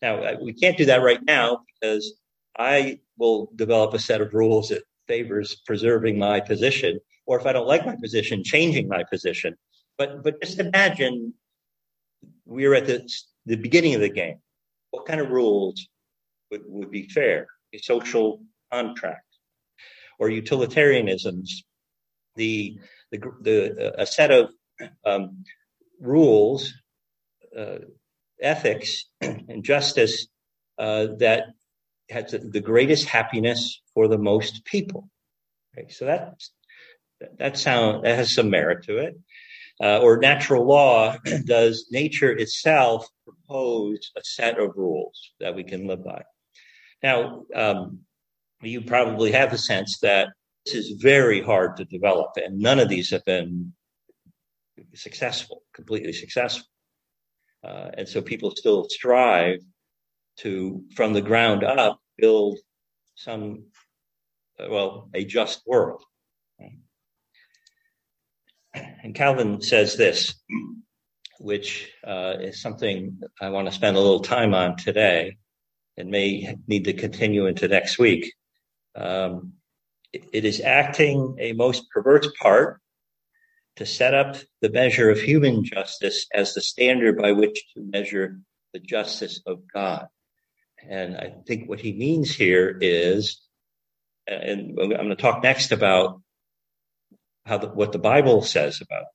Now, 0.00 0.14
uh, 0.16 0.36
we 0.42 0.54
can't 0.54 0.78
do 0.78 0.86
that 0.86 1.02
right 1.02 1.22
now 1.24 1.60
because 1.68 2.14
I 2.58 3.00
will 3.18 3.50
develop 3.56 3.92
a 3.92 3.98
set 3.98 4.22
of 4.22 4.32
rules 4.32 4.70
that 4.70 4.82
favors 5.06 5.56
preserving 5.66 6.18
my 6.18 6.40
position, 6.40 6.98
or 7.26 7.38
if 7.38 7.44
I 7.44 7.52
don't 7.52 7.68
like 7.68 7.84
my 7.84 7.96
position, 7.96 8.42
changing 8.42 8.88
my 8.88 9.04
position. 9.04 9.54
But 9.98 10.24
but 10.24 10.40
just 10.40 10.58
imagine 10.58 11.34
we're 12.46 12.74
at 12.74 12.86
the 12.86 13.06
the 13.44 13.56
beginning 13.56 13.94
of 13.94 14.00
the 14.00 14.08
game. 14.08 14.38
What 14.90 15.04
kind 15.04 15.20
of 15.20 15.28
rules 15.28 15.86
would, 16.50 16.62
would 16.66 16.90
be 16.90 17.08
fair? 17.08 17.48
A 17.74 17.78
social 17.78 18.42
contract 18.72 19.26
or 20.18 20.30
utilitarianisms, 20.30 21.62
the 22.36 22.78
the, 23.10 23.18
the 23.40 24.00
a 24.00 24.06
set 24.06 24.30
of 24.30 24.50
um, 25.04 25.44
rules, 26.00 26.72
uh, 27.56 27.78
ethics, 28.40 29.06
and 29.20 29.62
justice 29.62 30.26
uh, 30.78 31.08
that 31.18 31.44
has 32.10 32.32
the 32.32 32.60
greatest 32.60 33.06
happiness 33.06 33.80
for 33.94 34.08
the 34.08 34.18
most 34.18 34.64
people. 34.64 35.08
Okay, 35.76 35.88
so 35.88 36.06
that 36.06 36.34
that 37.38 37.56
sound 37.56 38.04
that 38.04 38.16
has 38.16 38.34
some 38.34 38.50
merit 38.50 38.84
to 38.84 38.98
it. 38.98 39.14
Uh, 39.80 39.98
or 39.98 40.18
natural 40.18 40.64
law 40.64 41.16
does 41.44 41.86
nature 41.90 42.30
itself 42.30 43.08
propose 43.24 44.10
a 44.16 44.20
set 44.22 44.58
of 44.58 44.70
rules 44.76 45.32
that 45.40 45.54
we 45.54 45.64
can 45.64 45.86
live 45.86 46.04
by. 46.04 46.22
Now, 47.02 47.44
um, 47.54 48.00
you 48.60 48.82
probably 48.82 49.32
have 49.32 49.52
a 49.52 49.58
sense 49.58 49.98
that 50.00 50.28
is 50.66 50.90
very 51.02 51.40
hard 51.40 51.76
to 51.76 51.84
develop, 51.84 52.30
and 52.36 52.58
none 52.58 52.78
of 52.78 52.88
these 52.88 53.10
have 53.10 53.24
been 53.24 53.72
successful, 54.94 55.62
completely 55.74 56.12
successful. 56.12 56.66
Uh, 57.64 57.90
and 57.96 58.08
so 58.08 58.20
people 58.20 58.50
still 58.50 58.86
strive 58.88 59.60
to, 60.38 60.82
from 60.94 61.12
the 61.12 61.20
ground 61.20 61.62
up, 61.64 62.00
build 62.18 62.58
some, 63.14 63.64
well, 64.58 65.08
a 65.14 65.24
just 65.24 65.62
world. 65.66 66.02
And 68.74 69.14
Calvin 69.14 69.60
says 69.60 69.96
this, 69.96 70.34
which 71.38 71.90
uh, 72.06 72.34
is 72.40 72.62
something 72.62 73.20
I 73.40 73.50
want 73.50 73.66
to 73.68 73.74
spend 73.74 73.96
a 73.96 74.00
little 74.00 74.20
time 74.20 74.54
on 74.54 74.76
today 74.76 75.36
and 75.96 76.08
may 76.10 76.56
need 76.66 76.84
to 76.84 76.92
continue 76.92 77.46
into 77.46 77.68
next 77.68 77.98
week. 77.98 78.32
Um, 78.94 79.54
it, 80.12 80.44
is 80.44 80.60
acting 80.60 81.36
a 81.40 81.52
most 81.52 81.90
perverse 81.90 82.28
part 82.40 82.80
to 83.76 83.86
set 83.86 84.14
up 84.14 84.36
the 84.60 84.70
measure 84.70 85.10
of 85.10 85.20
human 85.20 85.64
justice 85.64 86.26
as 86.32 86.54
the 86.54 86.60
standard 86.60 87.16
by 87.16 87.32
which 87.32 87.64
to 87.74 87.80
measure 87.80 88.38
the 88.72 88.78
justice 88.78 89.40
of 89.46 89.62
God. 89.72 90.06
And 90.88 91.16
I 91.16 91.32
think 91.46 91.68
what 91.68 91.80
he 91.80 91.92
means 91.92 92.34
here 92.34 92.76
is, 92.80 93.40
and 94.26 94.78
I'm 94.78 94.88
going 94.88 95.08
to 95.08 95.16
talk 95.16 95.42
next 95.42 95.72
about 95.72 96.20
how 97.46 97.58
the, 97.58 97.68
what 97.68 97.92
the 97.92 97.98
Bible 97.98 98.42
says 98.42 98.80
about 98.80 99.06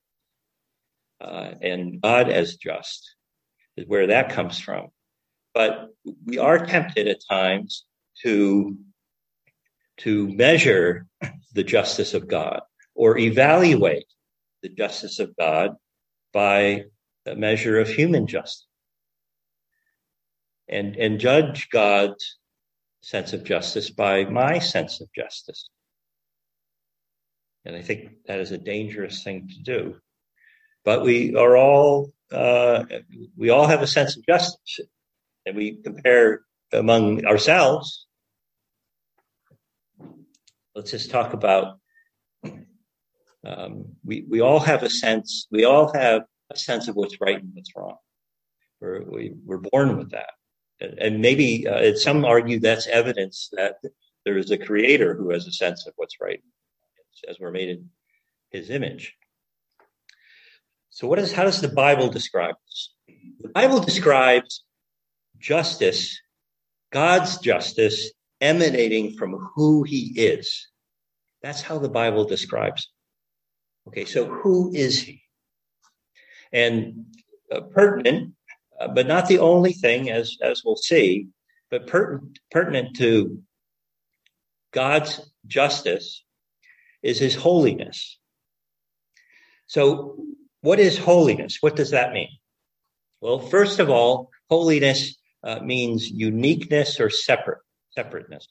uh, 1.22 1.54
and 1.62 2.02
God 2.02 2.30
as 2.30 2.56
just 2.56 3.16
is 3.76 3.88
where 3.88 4.08
that 4.08 4.32
comes 4.32 4.60
from. 4.60 4.88
But 5.54 5.90
we 6.26 6.38
are 6.38 6.66
tempted 6.66 7.08
at 7.08 7.22
times 7.30 7.86
to 8.24 8.78
to 9.98 10.28
measure 10.28 11.08
the 11.54 11.64
justice 11.64 12.14
of 12.14 12.28
God 12.28 12.62
or 12.96 13.18
evaluate 13.18 14.06
the 14.62 14.70
justice 14.70 15.20
of 15.20 15.36
God 15.38 15.76
by 16.34 16.86
a 17.26 17.36
measure 17.36 17.80
of 17.80 17.88
human 17.88 18.28
justice 18.28 18.68
and, 20.70 20.96
and 20.98 21.20
judge 21.20 21.70
God's 21.70 22.38
sense 23.02 23.34
of 23.34 23.44
justice 23.44 23.90
by 23.90 24.26
my 24.26 24.60
sense 24.60 25.02
of 25.02 25.08
justice. 25.14 25.70
And 27.66 27.76
I 27.76 27.82
think 27.82 28.10
that 28.28 28.40
is 28.40 28.52
a 28.52 28.58
dangerous 28.58 29.24
thing 29.24 29.50
to 29.50 29.62
do. 29.64 29.96
But 30.84 31.04
we 31.04 31.36
are 31.36 31.58
all, 31.58 32.12
uh, 32.32 32.86
we 33.36 33.50
all 33.50 33.68
have 33.68 33.82
a 33.82 33.88
sense 33.88 34.18
of 34.18 34.26
justice. 34.26 34.80
And 35.46 35.56
we 35.56 35.78
compare 35.82 36.42
among 36.74 37.26
ourselves 37.26 38.07
let's 40.78 40.92
just 40.92 41.10
talk 41.10 41.34
about 41.34 41.80
um, 43.44 43.86
we 44.06 44.26
we 44.30 44.42
all 44.42 44.60
have 44.60 44.84
a 44.84 44.90
sense 44.90 45.48
we 45.52 45.66
all 45.66 45.92
have 45.94 46.22
a 46.52 46.58
sense 46.58 46.88
of 46.88 46.96
what's 46.96 47.20
right 47.20 47.42
and 47.42 47.52
what's 47.54 47.76
wrong. 47.76 47.98
We're 48.80 49.04
we, 49.04 49.34
we're 49.44 49.58
born 49.72 49.98
with 49.98 50.12
that, 50.12 50.30
and, 50.80 51.00
and 51.00 51.22
maybe 51.22 51.68
uh, 51.68 51.96
some 51.96 52.24
argue 52.24 52.60
that's 52.60 52.86
evidence 52.88 53.50
that 53.54 53.78
there 54.24 54.38
is 54.38 54.52
a 54.52 54.58
creator 54.58 55.16
who 55.16 55.32
has 55.32 55.48
a 55.48 55.52
sense 55.52 55.88
of 55.88 55.94
what's 55.96 56.22
right, 56.22 56.42
as 57.28 57.40
we're 57.40 57.52
made 57.52 57.70
in 57.70 57.90
His 58.52 58.70
image. 58.70 59.16
So, 60.92 61.08
what 61.08 61.18
is 61.18 61.34
how 61.34 61.44
does 61.44 61.60
the 61.60 61.70
Bible 61.70 62.10
describe 62.10 62.56
this? 62.68 62.94
The 63.42 63.50
Bible 63.50 63.80
describes 63.80 64.63
justice, 65.40 66.22
God's 66.92 67.40
justice, 67.40 68.12
emanating 68.41 69.13
from 69.13 69.50
who 69.56 69.84
he 69.84 70.13
is. 70.15 70.67
That's 71.41 71.62
how 71.62 71.80
the 71.80 71.89
Bible 71.89 72.26
describes. 72.26 72.89
Okay, 73.88 74.06
so 74.06 74.26
who 74.26 74.73
is 74.73 75.02
he? 75.02 75.21
And 76.52 77.06
uh, 77.52 77.62
pertinent, 77.62 78.34
uh, 78.80 78.89
but 78.89 79.08
not 79.08 79.28
the 79.28 79.39
only 79.39 79.73
thing, 79.73 80.10
as 80.10 80.38
as 80.41 80.62
we'll 80.65 80.76
see, 80.76 81.28
but 81.69 81.88
pertinent 81.88 82.39
pertinent 82.52 82.95
to 82.97 83.41
God's 84.71 85.21
justice 85.45 86.23
is 87.02 87.19
His 87.19 87.36
holiness. 87.36 88.19
So, 89.67 90.17
what 90.62 90.80
is 90.80 90.97
holiness? 90.97 91.58
What 91.62 91.76
does 91.76 91.91
that 91.91 92.13
mean? 92.13 92.30
Well, 93.21 93.39
first 93.39 93.80
of 93.80 93.89
all, 93.89 94.30
holiness 94.50 95.15
uh, 95.43 95.60
means 95.60 96.10
uniqueness 96.10 97.00
or 97.00 97.10
separate 97.10 97.62
separateness. 97.98 98.48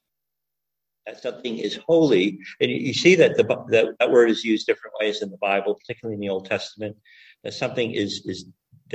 That 1.06 1.22
something 1.22 1.58
is 1.58 1.78
holy, 1.86 2.40
and 2.60 2.68
you 2.68 2.92
see 2.92 3.14
that 3.14 3.36
the 3.36 3.44
that, 3.68 3.86
that 4.00 4.10
word 4.10 4.28
is 4.28 4.42
used 4.44 4.66
different 4.66 4.94
ways 5.00 5.22
in 5.22 5.30
the 5.30 5.42
Bible, 5.50 5.76
particularly 5.80 6.16
in 6.16 6.20
the 6.20 6.30
Old 6.30 6.46
Testament. 6.46 6.96
That 7.44 7.54
something 7.54 7.92
is 7.92 8.12
is 8.26 8.40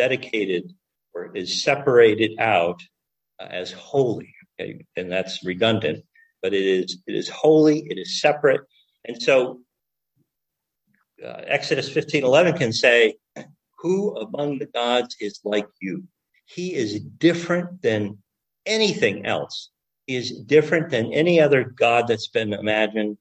dedicated 0.03 0.63
or 1.13 1.35
is 1.35 1.63
separated 1.63 2.31
out 2.39 2.79
uh, 3.39 3.47
as 3.61 3.71
holy, 3.71 4.33
okay? 4.59 4.83
and 4.97 5.09
that's 5.09 5.45
redundant. 5.45 6.03
But 6.41 6.53
it 6.53 6.65
is 6.65 7.01
it 7.07 7.15
is 7.15 7.29
holy, 7.29 7.79
it 7.89 7.97
is 7.97 8.19
separate, 8.19 8.61
and 9.05 9.15
so 9.21 9.61
uh, 11.25 11.43
Exodus 11.57 11.87
fifteen 11.89 12.25
eleven 12.25 12.57
can 12.57 12.73
say, 12.73 13.15
"Who 13.79 14.17
among 14.17 14.59
the 14.59 14.71
gods 14.81 15.15
is 15.21 15.39
like 15.45 15.69
you?" 15.79 16.03
He 16.43 16.75
is 16.75 16.99
different 16.99 17.81
than 17.81 18.17
anything 18.65 19.25
else 19.25 19.69
is 20.15 20.31
different 20.31 20.89
than 20.89 21.13
any 21.13 21.39
other 21.39 21.63
God 21.63 22.07
that's 22.07 22.27
been 22.27 22.53
imagined. 22.53 23.17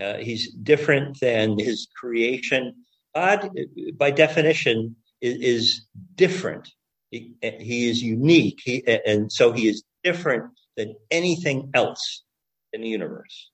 Uh, 0.00 0.18
he's 0.18 0.52
different 0.52 1.18
than 1.20 1.58
his 1.58 1.88
creation. 1.96 2.84
God, 3.14 3.50
by 3.96 4.10
definition, 4.10 4.96
is, 5.20 5.36
is 5.36 5.86
different. 6.14 6.70
He, 7.10 7.34
he, 7.42 7.88
is 7.88 8.02
unique. 8.02 8.60
He, 8.62 8.84
and 8.86 9.32
so 9.32 9.52
he 9.52 9.68
is 9.68 9.82
different 10.04 10.52
than 10.76 10.94
anything 11.10 11.70
else 11.74 12.22
in 12.72 12.82
the 12.82 12.88
universe. 12.88 13.50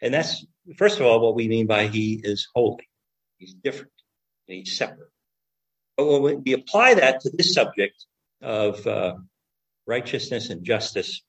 And 0.00 0.12
that's, 0.12 0.44
first 0.76 1.00
of 1.00 1.06
all, 1.06 1.20
what 1.20 1.34
we 1.34 1.48
mean 1.48 1.66
by 1.66 1.86
he 1.86 2.20
is 2.22 2.46
holy. 2.54 2.88
He's 3.38 3.54
different. 3.54 3.92
and 4.48 4.58
he's 4.58 4.76
separate. 4.76 5.10
But 5.96 6.06
when 6.06 6.42
we 6.44 6.52
apply 6.52 6.94
that 6.94 7.20
to 7.20 7.30
this 7.30 7.54
subject 7.54 8.04
of 8.42 8.86
uh, 8.86 9.14
righteousness 9.86 10.50
and 10.50 10.64
justice, 10.64 11.22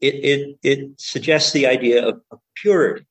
it, 0.00 0.14
it, 0.14 0.58
it 0.62 1.00
suggests 1.00 1.52
the 1.52 1.66
idea 1.66 2.06
of, 2.06 2.20
of 2.30 2.38
purity. 2.56 3.06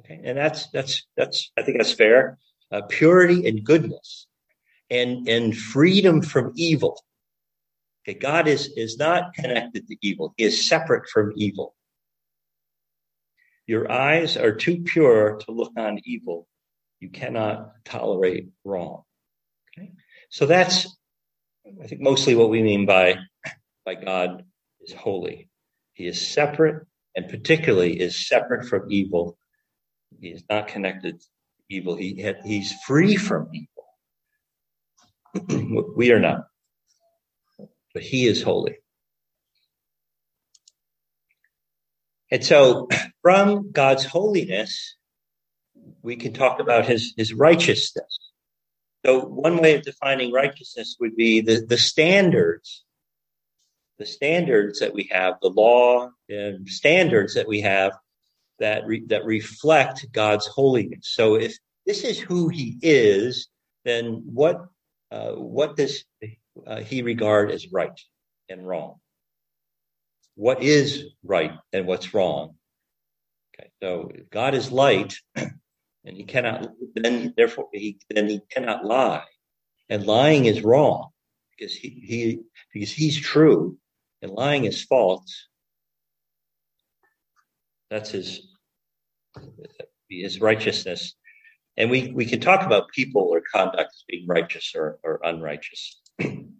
Okay. 0.00 0.20
And 0.24 0.38
that's, 0.38 0.68
that's, 0.70 1.06
that's, 1.16 1.50
I 1.58 1.62
think 1.62 1.78
that's 1.78 1.92
fair. 1.92 2.38
Uh, 2.72 2.82
purity 2.88 3.46
and 3.48 3.64
goodness 3.64 4.26
and, 4.88 5.28
and 5.28 5.56
freedom 5.56 6.22
from 6.22 6.52
evil. 6.56 7.02
Okay. 8.02 8.18
God 8.18 8.48
is, 8.48 8.72
is 8.76 8.96
not 8.96 9.34
connected 9.34 9.86
to 9.88 9.96
evil. 10.00 10.32
He 10.36 10.44
is 10.44 10.66
separate 10.66 11.08
from 11.08 11.32
evil. 11.36 11.74
Your 13.66 13.92
eyes 13.92 14.36
are 14.36 14.54
too 14.54 14.82
pure 14.82 15.36
to 15.44 15.52
look 15.52 15.72
on 15.76 16.00
evil. 16.04 16.48
You 16.98 17.10
cannot 17.10 17.72
tolerate 17.84 18.48
wrong. 18.64 19.02
Okay. 19.78 19.92
So 20.30 20.46
that's, 20.46 20.88
I 21.82 21.86
think, 21.86 22.00
mostly 22.00 22.34
what 22.34 22.50
we 22.50 22.62
mean 22.62 22.86
by, 22.86 23.18
by 23.84 23.96
God 23.96 24.44
is 24.80 24.94
holy. 24.94 25.49
He 26.00 26.06
is 26.06 26.26
separate 26.26 26.86
and 27.14 27.28
particularly 27.28 28.00
is 28.00 28.26
separate 28.26 28.66
from 28.66 28.90
evil. 28.90 29.36
He 30.18 30.28
is 30.28 30.42
not 30.48 30.68
connected 30.68 31.20
to 31.20 31.26
evil. 31.68 31.94
He, 31.94 32.26
he's 32.42 32.72
free 32.86 33.16
from 33.16 33.50
evil. 35.44 35.92
we 35.96 36.10
are 36.12 36.18
not. 36.18 36.46
But 37.92 38.02
he 38.02 38.26
is 38.26 38.42
holy. 38.42 38.78
And 42.30 42.42
so 42.42 42.88
from 43.22 43.70
God's 43.70 44.06
holiness, 44.06 44.96
we 46.00 46.16
can 46.16 46.32
talk 46.32 46.60
about 46.60 46.86
his, 46.86 47.12
his 47.14 47.34
righteousness. 47.34 48.32
So 49.04 49.20
one 49.20 49.58
way 49.58 49.74
of 49.74 49.82
defining 49.82 50.32
righteousness 50.32 50.96
would 50.98 51.14
be 51.14 51.42
the, 51.42 51.60
the 51.68 51.76
standards 51.76 52.86
the 54.00 54.06
standards 54.06 54.80
that 54.80 54.94
we 54.94 55.06
have, 55.12 55.34
the 55.42 55.50
law 55.50 56.08
and 56.30 56.66
standards 56.66 57.34
that 57.34 57.46
we 57.46 57.60
have 57.60 57.92
that 58.58 58.86
re, 58.86 59.04
that 59.08 59.26
reflect 59.26 60.10
God's 60.10 60.46
holiness. 60.46 61.10
So 61.12 61.34
if 61.34 61.56
this 61.84 62.02
is 62.02 62.18
who 62.18 62.48
He 62.48 62.78
is, 62.80 63.48
then 63.84 64.22
what 64.24 64.64
uh, 65.10 65.32
what 65.32 65.76
does 65.76 66.02
uh, 66.66 66.80
He 66.80 67.02
regard 67.02 67.50
as 67.50 67.70
right 67.70 67.98
and 68.48 68.66
wrong? 68.66 68.96
What 70.34 70.62
is 70.62 71.04
right 71.22 71.52
and 71.74 71.86
what's 71.86 72.14
wrong? 72.14 72.54
Okay, 73.54 73.68
so 73.82 74.10
God 74.30 74.54
is 74.54 74.72
light, 74.72 75.14
and 75.36 76.16
He 76.16 76.24
cannot 76.24 76.70
then 76.94 77.34
therefore 77.36 77.68
He 77.70 77.98
then 78.08 78.30
He 78.30 78.40
cannot 78.50 78.82
lie, 78.82 79.24
and 79.90 80.06
lying 80.06 80.46
is 80.46 80.62
wrong 80.62 81.10
because 81.50 81.74
He 81.74 82.02
He 82.02 82.40
because 82.72 82.92
He's 82.92 83.18
true, 83.20 83.76
and 84.22 84.32
lying 84.32 84.64
is 84.64 84.82
false. 84.82 85.48
That's 87.90 88.10
his 88.10 88.48
his 90.08 90.40
righteousness. 90.40 91.14
And 91.76 91.90
we, 91.90 92.12
we 92.12 92.26
can 92.26 92.40
talk 92.40 92.66
about 92.66 92.90
people 92.90 93.22
or 93.22 93.42
conduct 93.54 93.92
as 93.92 94.04
being 94.08 94.26
righteous 94.26 94.72
or, 94.76 94.98
or 95.02 95.20
unrighteous. 95.22 96.00
and 96.18 96.50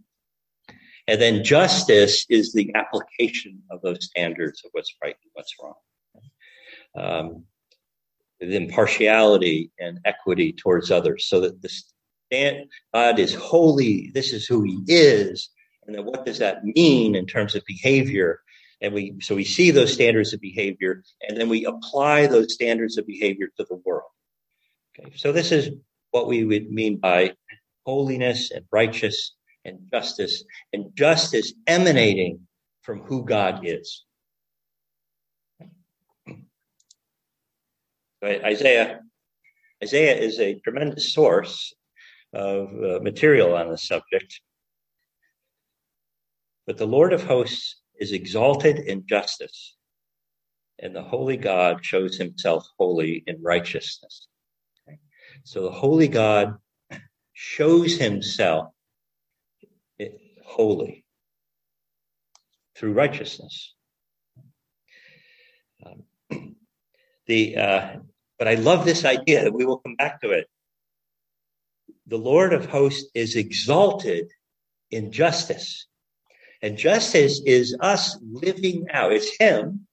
then 1.07 1.45
justice 1.45 2.25
is 2.31 2.53
the 2.53 2.73
application 2.75 3.63
of 3.71 3.83
those 3.83 4.07
standards 4.07 4.63
of 4.65 4.71
what's 4.73 4.95
right 5.03 5.17
and 5.23 5.31
what's 5.35 5.55
wrong. 5.63 5.75
Um, 6.97 7.45
impartiality 8.41 9.71
and 9.79 10.01
equity 10.05 10.53
towards 10.53 10.91
others, 10.91 11.27
so 11.27 11.41
that 11.41 11.61
stand, 12.33 12.71
God 12.95 13.19
is 13.19 13.35
holy. 13.35 14.11
This 14.15 14.33
is 14.33 14.47
who 14.47 14.63
He 14.63 14.83
is, 14.87 15.51
and 15.87 15.95
then 15.95 16.05
what 16.05 16.25
does 16.25 16.39
that 16.39 16.65
mean 16.65 17.15
in 17.15 17.27
terms 17.27 17.55
of 17.55 17.63
behavior? 17.67 18.41
and 18.81 18.95
we 18.95 19.17
so 19.21 19.35
we 19.35 19.45
see 19.45 19.71
those 19.71 19.93
standards 19.93 20.33
of 20.33 20.41
behavior 20.41 21.03
and 21.23 21.39
then 21.39 21.49
we 21.49 21.65
apply 21.65 22.27
those 22.27 22.53
standards 22.53 22.99
of 22.99 23.07
behavior 23.07 23.49
to 23.57 23.65
the 23.69 23.77
world 23.85 24.11
okay 24.99 25.13
so 25.17 25.33
this 25.33 25.53
is 25.53 25.71
what 26.11 26.27
we 26.27 26.45
would 26.45 26.71
mean 26.71 26.97
by 26.97 27.33
holiness 27.85 28.51
and 28.51 28.65
righteous 28.73 29.35
and 29.65 29.79
justice 29.93 30.45
and 30.73 30.95
justice 30.95 31.53
emanating 31.67 32.41
from 32.83 33.01
who 33.01 33.25
god 33.25 33.61
is 33.65 34.05
Right? 38.23 38.45
isaiah 38.45 39.01
isaiah 39.83 40.17
is 40.17 40.39
a 40.39 40.61
tremendous 40.61 41.13
source 41.13 41.75
of 42.35 42.69
uh, 42.69 43.01
material 43.01 43.55
on 43.57 43.71
the 43.71 43.79
subject 43.79 44.43
but 46.71 46.79
the 46.79 46.87
lord 46.87 47.13
of 47.13 47.25
hosts 47.25 47.81
is 47.99 48.13
exalted 48.13 48.79
in 48.79 49.05
justice, 49.05 49.77
and 50.79 50.95
the 50.95 51.03
holy 51.03 51.37
God 51.37 51.85
shows 51.85 52.17
himself 52.17 52.65
holy 52.79 53.25
in 53.27 53.43
righteousness. 53.43 54.29
Okay? 54.87 55.01
So 55.43 55.63
the 55.63 55.73
holy 55.73 56.07
God 56.07 56.59
shows 57.33 57.99
himself 57.99 58.69
holy 60.45 61.05
through 62.77 62.93
righteousness. 62.93 63.75
Um, 65.85 66.05
the 67.27 67.57
uh, 67.57 67.97
but 68.39 68.47
I 68.47 68.55
love 68.55 68.85
this 68.85 69.05
idea 69.05 69.43
that 69.43 69.53
we 69.53 69.65
will 69.65 69.79
come 69.79 69.97
back 69.97 70.21
to 70.21 70.31
it. 70.31 70.47
The 72.07 72.17
Lord 72.17 72.53
of 72.53 72.67
hosts 72.67 73.11
is 73.13 73.35
exalted 73.35 74.31
in 74.93 75.11
justice. 75.11 75.89
And 76.63 76.77
justice 76.77 77.41
is 77.47 77.77
us 77.81 78.19
living 78.23 78.87
out, 78.93 79.13
it's 79.13 79.37
Him 79.39 79.87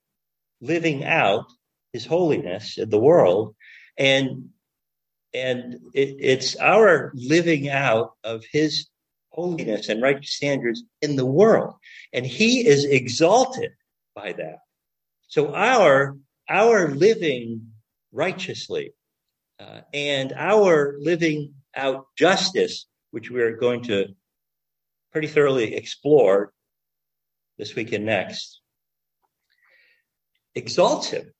living 0.62 1.06
out 1.06 1.46
His 1.94 2.06
holiness 2.06 2.78
in 2.78 2.90
the 2.90 3.00
world. 3.00 3.56
And 3.98 4.50
and 5.34 5.76
it, 5.94 6.16
it's 6.20 6.56
our 6.58 7.12
living 7.14 7.70
out 7.70 8.14
of 8.24 8.44
His 8.52 8.88
holiness 9.30 9.90
and 9.90 10.02
righteous 10.02 10.34
standards 10.34 10.84
in 11.02 11.16
the 11.16 11.26
world. 11.26 11.76
And 12.14 12.26
He 12.26 12.68
is 12.68 12.86
exalted 12.86 13.72
by 14.16 14.34
that. 14.34 14.60
So 15.28 15.54
our 15.54 16.18
our 16.50 16.90
living 16.90 17.72
righteously 18.12 18.94
uh, 19.60 19.82
and 19.94 20.34
our 20.34 20.96
living 21.00 21.54
out 21.76 22.06
justice, 22.18 22.88
which 23.12 23.30
we're 23.30 23.58
going 23.58 23.84
to 23.84 24.08
pretty 25.12 25.28
thoroughly 25.28 25.76
explore 25.76 26.54
this 27.58 27.76
week 27.76 27.92
and 27.92 28.06
next, 28.06 28.62
exalts 30.56 31.10
him. 31.10 31.32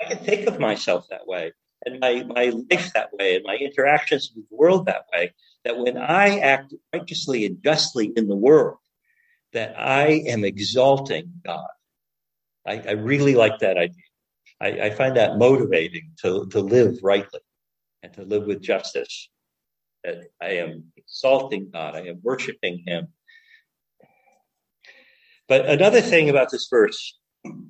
I 0.00 0.12
can 0.12 0.24
think 0.24 0.46
of 0.46 0.58
myself 0.58 1.06
that 1.10 1.26
way 1.26 1.52
and 1.84 2.00
my, 2.00 2.24
my 2.24 2.52
life 2.70 2.92
that 2.94 3.12
way 3.12 3.36
and 3.36 3.44
my 3.44 3.56
interactions 3.56 4.32
with 4.34 4.48
the 4.48 4.56
world 4.56 4.86
that 4.86 5.04
way, 5.12 5.32
that 5.64 5.78
when 5.78 5.96
I 5.96 6.38
act 6.38 6.74
righteously 6.92 7.44
and 7.46 7.62
justly 7.62 8.12
in 8.16 8.28
the 8.28 8.36
world, 8.36 8.78
that 9.52 9.74
I 9.78 10.22
am 10.26 10.44
exalting 10.44 11.32
God. 11.44 11.66
I, 12.66 12.82
I 12.88 12.92
really 12.92 13.34
like 13.34 13.58
that 13.58 13.76
idea. 13.76 14.04
I, 14.60 14.68
I, 14.68 14.90
find 14.90 15.16
that 15.16 15.36
motivating 15.36 16.12
to, 16.22 16.46
to 16.46 16.60
live 16.60 16.98
rightly 17.02 17.40
and 18.02 18.12
to 18.14 18.22
live 18.22 18.46
with 18.46 18.62
justice. 18.62 19.28
That 20.04 20.28
I 20.40 20.52
am 20.58 20.92
exalting 20.96 21.70
God. 21.72 21.96
I 21.96 22.02
am 22.02 22.20
worshiping 22.22 22.84
Him 22.86 23.08
but 25.48 25.66
another 25.66 26.00
thing 26.00 26.30
about 26.30 26.50
this 26.50 26.68
verse 26.70 27.18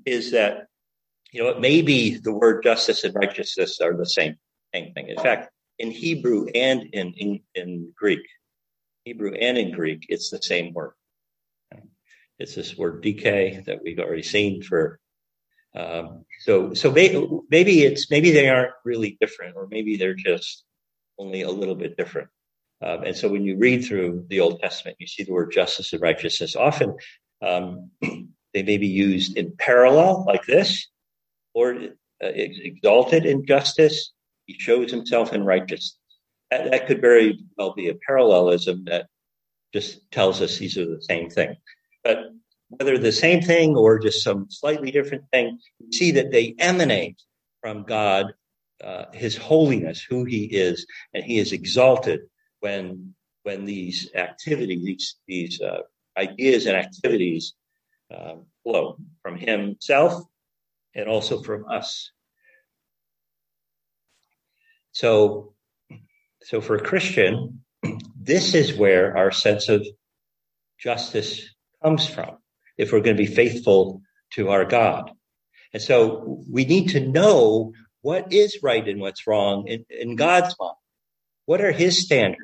is 0.05 0.33
that, 0.33 0.67
you 1.33 1.43
know, 1.43 1.49
it 1.49 1.61
may 1.61 1.83
be 1.83 2.19
the 2.19 2.33
word 2.33 2.63
justice 2.63 3.05
and 3.05 3.15
righteousness 3.15 3.81
are 3.81 3.97
the 3.97 4.07
same, 4.07 4.37
thing. 4.73 4.93
In 4.97 5.17
fact, 5.17 5.51
in 5.79 5.91
Hebrew 5.91 6.47
and 6.55 6.83
in, 6.93 7.13
in, 7.15 7.41
in 7.55 7.93
Greek, 7.97 8.21
Hebrew 9.05 9.33
and 9.35 9.59
in 9.59 9.73
Greek, 9.73 10.07
it's 10.09 10.31
the 10.31 10.43
same 10.43 10.73
word. 10.73 10.93
It's 12.39 12.55
this 12.55 12.77
word 12.77 13.03
dike 13.03 13.65
that 13.67 13.81
we've 13.85 13.99
already 13.99 14.23
seen 14.23 14.63
for. 14.63 14.99
Um, 15.75 16.25
so, 16.41 16.75
so 16.75 16.91
maybe 16.91 17.83
it's 17.83 18.11
maybe 18.11 18.31
they 18.31 18.49
aren't 18.49 18.73
really 18.85 19.17
different, 19.21 19.57
or 19.57 19.69
maybe 19.71 19.97
they're 19.97 20.15
just 20.15 20.65
only 21.19 21.43
a 21.43 21.51
little 21.51 21.75
bit 21.75 21.97
different. 21.97 22.29
Um, 22.83 23.05
and 23.05 23.17
so 23.17 23.29
when 23.29 23.45
you 23.45 23.57
read 23.57 23.85
through 23.85 24.27
the 24.29 24.41
Old 24.41 24.61
Testament, 24.61 24.97
you 24.99 25.07
see 25.07 25.23
the 25.23 25.33
word 25.33 25.53
justice 25.53 25.93
and 25.93 26.03
righteousness. 26.03 26.57
Often 26.57 26.97
um, 27.43 27.91
they 28.55 28.63
may 28.63 28.79
be 28.79 28.89
used 28.89 29.37
in 29.37 29.55
parallel, 29.59 30.25
like 30.27 30.45
this, 30.47 30.89
or 31.55 31.75
uh, 31.75 31.79
exalted 32.21 33.27
in 33.27 33.47
justice. 33.47 34.13
He 34.47 34.55
shows 34.59 34.91
himself 34.91 35.33
in 35.33 35.45
righteousness. 35.45 35.99
That, 36.51 36.71
that 36.71 36.87
could 36.87 37.01
very 37.01 37.39
well 37.57 37.75
be 37.75 37.89
a 37.89 37.95
parallelism 37.95 38.85
that 38.85 39.07
just 39.73 40.11
tells 40.11 40.43
us 40.43 40.59
these 40.59 40.77
are 40.77 40.85
the 40.85 41.03
same 41.03 41.31
thing. 41.31 41.57
But 42.05 42.19
whether 42.69 42.99
the 42.99 43.13
same 43.13 43.43
thing 43.43 43.77
or 43.77 43.99
just 43.99 44.23
some 44.23 44.47
slightly 44.51 44.91
different 44.91 45.25
thing, 45.33 45.59
we 45.81 45.93
see 45.93 46.13
that 46.13 46.31
they 46.31 46.55
emanate 46.59 47.21
from 47.61 47.85
God, 47.85 48.33
uh, 48.83 49.07
His 49.13 49.37
holiness, 49.37 50.03
who 50.03 50.25
He 50.25 50.45
is, 50.45 50.87
and 51.15 51.25
He 51.25 51.39
is 51.39 51.53
exalted 51.53 52.21
when 52.61 53.15
when 53.45 53.65
these 53.65 54.11
activities, 54.15 54.85
these 54.85 55.17
these 55.27 55.61
uh, 55.61 55.81
ideas 56.17 56.67
and 56.67 56.77
activities 56.77 57.55
uh, 58.15 58.35
flow 58.63 58.99
from 59.23 59.37
himself 59.37 60.23
and 60.95 61.09
also 61.09 61.43
from 61.43 61.67
us. 61.69 62.11
So, 64.93 65.55
so 66.43 66.61
for 66.61 66.77
a 66.77 66.83
Christian, 66.83 67.65
this 68.21 68.55
is 68.55 68.75
where 68.75 69.17
our 69.17 69.31
sense 69.31 69.69
of 69.69 69.87
justice 70.79 71.49
comes 71.83 72.07
from. 72.07 72.37
If 72.77 72.93
we're 72.93 73.01
going 73.01 73.17
to 73.17 73.23
be 73.23 73.35
faithful 73.35 74.03
to 74.35 74.51
our 74.51 74.65
God. 74.65 75.11
And 75.73 75.83
so 75.83 76.43
we 76.51 76.65
need 76.65 76.91
to 76.91 77.01
know 77.01 77.73
what 78.03 78.33
is 78.33 78.59
right 78.63 78.87
and 78.87 79.01
what's 79.01 79.27
wrong 79.27 79.69
in, 79.69 79.85
in 79.89 80.17
God's 80.17 80.55
mind. 80.59 80.77
What 81.47 81.61
are 81.61 81.73
his 81.73 82.05
standards? 82.05 82.41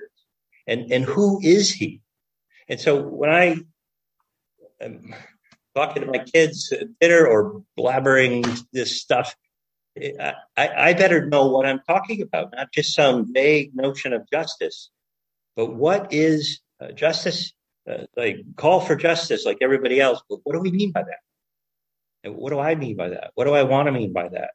And, 0.67 0.93
and 0.93 1.05
who 1.05 1.41
is 1.43 1.73
he? 1.73 2.01
And 2.69 2.81
so 2.81 3.03
when 3.03 3.31
I 3.31 3.57
am 4.81 5.15
talking 5.75 6.03
to 6.03 6.11
my 6.11 6.19
kids 6.19 6.73
at 6.73 6.87
dinner 7.01 7.27
or 7.27 7.63
blabbering 7.79 8.65
this 8.73 9.01
stuff, 9.01 9.35
I, 9.97 10.35
I 10.57 10.93
better 10.93 11.27
know 11.27 11.47
what 11.49 11.67
I'm 11.67 11.81
talking 11.87 12.23
about, 12.23 12.53
not 12.55 12.73
just 12.73 12.95
some 12.95 13.33
vague 13.33 13.75
notion 13.75 14.13
of 14.13 14.29
justice, 14.31 14.91
but 15.57 15.75
what 15.75 16.13
is 16.13 16.61
uh, 16.81 16.93
justice? 16.93 17.53
Uh, 17.89 18.05
like 18.17 18.37
call 18.57 18.81
for 18.81 18.95
justice, 18.97 19.47
like 19.47 19.59
everybody 19.63 19.99
else. 19.99 20.21
But 20.29 20.41
what 20.45 20.53
do 20.53 20.61
we 20.61 20.71
mean 20.71 20.93
by 20.93 21.03
that? 21.03 21.21
And 22.23 22.37
what 22.37 22.51
do 22.51 22.59
I 22.59 22.75
mean 22.75 22.97
by 22.97 23.11
that? 23.11 23.31
What 23.35 23.45
do 23.45 23.55
I 23.55 23.63
want 23.63 23.87
to 23.87 23.93
mean 23.93 24.13
by 24.13 24.29
that? 24.29 24.51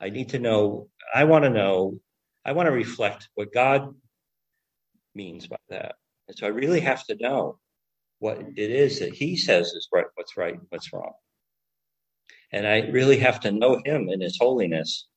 I 0.00 0.10
need 0.10 0.30
to 0.30 0.38
know, 0.38 0.88
I 1.14 1.24
want 1.24 1.44
to 1.44 1.50
know, 1.50 1.98
I 2.44 2.52
want 2.52 2.66
to 2.66 2.72
reflect 2.72 3.28
what 3.34 3.52
God 3.52 3.94
means 5.14 5.46
by 5.46 5.56
that. 5.68 5.96
And 6.30 6.38
so 6.38 6.46
I 6.46 6.50
really 6.50 6.78
have 6.78 7.04
to 7.06 7.16
know 7.16 7.58
what 8.20 8.38
it 8.38 8.70
is 8.70 9.00
that 9.00 9.12
He 9.12 9.36
says 9.36 9.72
is 9.72 9.88
right, 9.92 10.04
what's 10.14 10.36
right, 10.36 10.54
what's 10.68 10.92
wrong. 10.92 11.14
And 12.52 12.68
I 12.68 12.82
really 12.90 13.18
have 13.18 13.40
to 13.40 13.50
know 13.50 13.82
Him 13.84 14.08
in 14.08 14.20
His 14.20 14.38
holiness. 14.40 15.08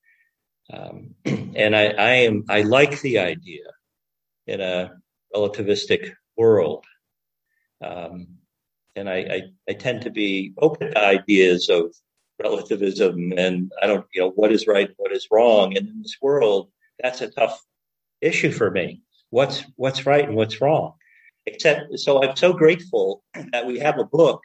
Um, 0.73 1.13
and 1.25 1.75
I, 1.75 1.85
I 1.89 2.09
am, 2.25 2.45
I 2.49 2.61
like 2.61 2.99
the 3.01 3.19
idea 3.19 3.65
in 4.47 4.59
a 4.59 4.93
relativistic 5.35 6.13
world. 6.35 6.83
Um, 7.79 8.25
and 8.95 9.07
I, 9.07 9.17
I, 9.17 9.41
I 9.69 9.73
tend 9.73 10.01
to 10.03 10.09
be 10.09 10.53
open 10.57 10.89
to 10.89 11.05
ideas 11.05 11.69
of 11.69 11.93
relativism 12.41 13.33
and 13.37 13.71
I 13.83 13.85
don't, 13.85 14.07
you 14.15 14.21
know, 14.21 14.31
what 14.31 14.51
is 14.51 14.65
right, 14.65 14.89
what 14.97 15.11
is 15.11 15.27
wrong. 15.31 15.77
And 15.77 15.87
in 15.87 16.01
this 16.01 16.17
world, 16.23 16.71
that's 16.99 17.21
a 17.21 17.29
tough 17.29 17.61
issue 18.19 18.51
for 18.51 18.71
me. 18.71 19.03
What's 19.29 19.63
what's 19.77 20.05
right 20.05 20.27
and 20.27 20.35
what's 20.35 20.61
wrong? 20.61 20.93
Except, 21.45 21.99
so 21.99 22.23
I'm 22.23 22.35
so 22.35 22.53
grateful 22.53 23.23
that 23.51 23.65
we 23.65 23.79
have 23.79 23.99
a 23.99 24.05
book 24.05 24.41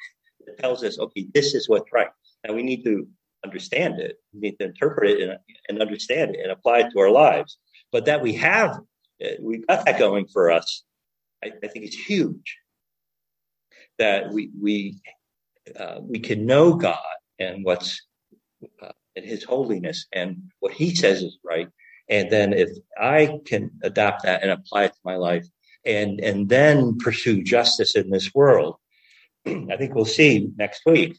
that 0.47 0.59
tells 0.59 0.83
us, 0.83 0.99
okay, 0.99 1.29
this 1.33 1.55
is 1.55 1.69
what's 1.69 1.93
right. 1.93 2.09
And 2.45 2.57
we 2.57 2.63
need 2.63 2.85
to 2.85 3.07
understand 3.45 4.01
it. 4.01 4.17
We 4.33 4.41
need 4.41 4.57
to 4.59 4.67
interpret 4.67 5.11
it 5.11 5.29
and, 5.29 5.39
and 5.69 5.81
understand 5.81 6.35
it 6.35 6.41
and 6.43 6.51
apply 6.51 6.81
it 6.81 6.91
to 6.93 6.99
our 7.01 7.11
lives. 7.11 7.59
But 7.93 8.07
that 8.07 8.23
we 8.23 8.35
have, 8.35 8.79
uh, 9.25 9.29
we've 9.41 9.67
got 9.67 9.87
that 9.87 9.99
going 9.99 10.27
for 10.27 10.51
us. 10.51 10.85
I, 11.45 11.53
I 11.63 11.69
think 11.69 11.85
it's 11.85 11.97
huge 11.97 12.57
that 13.99 14.33
we 14.33 14.51
we 14.61 14.99
uh, 15.79 15.99
we 16.01 16.19
can 16.19 16.47
know 16.47 16.75
God 16.75 16.99
and 17.39 17.65
what's 17.65 18.03
uh, 18.83 18.93
in 19.17 19.25
His 19.25 19.45
holiness 19.45 20.07
and 20.13 20.43
what 20.61 20.73
He 20.73 20.95
says 20.95 21.23
is 21.23 21.39
right, 21.45 21.69
and 22.09 22.31
then 22.31 22.53
if 22.53 22.71
I 22.99 23.39
can 23.45 23.71
adopt 23.83 24.25
that 24.25 24.43
and 24.43 24.51
apply 24.51 24.85
it 24.85 24.89
to 24.89 25.01
my 25.05 25.17
life, 25.17 25.47
and 25.88 26.20
and 26.20 26.48
then 26.48 26.98
pursue 26.98 27.42
justice 27.42 27.96
in 27.96 28.11
this 28.11 28.33
world, 28.35 28.77
I 29.46 29.77
think 29.77 29.94
we'll 29.94 30.05
see 30.05 30.51
next 30.57 30.83
week 30.87 31.16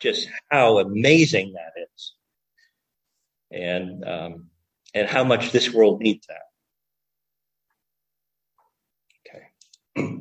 just 0.00 0.28
how 0.50 0.78
amazing 0.78 1.54
that 1.54 1.72
is, 1.82 2.14
and 3.50 4.04
um, 4.04 4.46
and 4.94 5.08
how 5.08 5.24
much 5.24 5.52
this 5.52 5.72
world 5.72 6.00
needs 6.00 6.26
that. 6.26 6.42
Okay. 9.28 10.16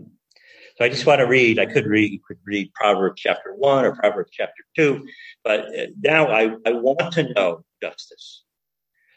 So 0.78 0.84
I 0.84 0.90
just 0.90 1.06
want 1.06 1.20
to 1.20 1.26
read. 1.26 1.58
I 1.58 1.66
could 1.66 1.86
read 1.86 2.20
could 2.28 2.40
read 2.46 2.74
Proverbs 2.74 3.22
chapter 3.22 3.54
one 3.56 3.86
or 3.86 3.96
Proverbs 3.96 4.32
chapter 4.34 4.64
two, 4.76 5.08
but 5.44 5.62
uh, 5.62 5.86
now 6.02 6.28
I, 6.28 6.50
I 6.66 6.74
want 6.74 7.14
to 7.14 7.34
know 7.34 7.64
justice. 7.82 8.44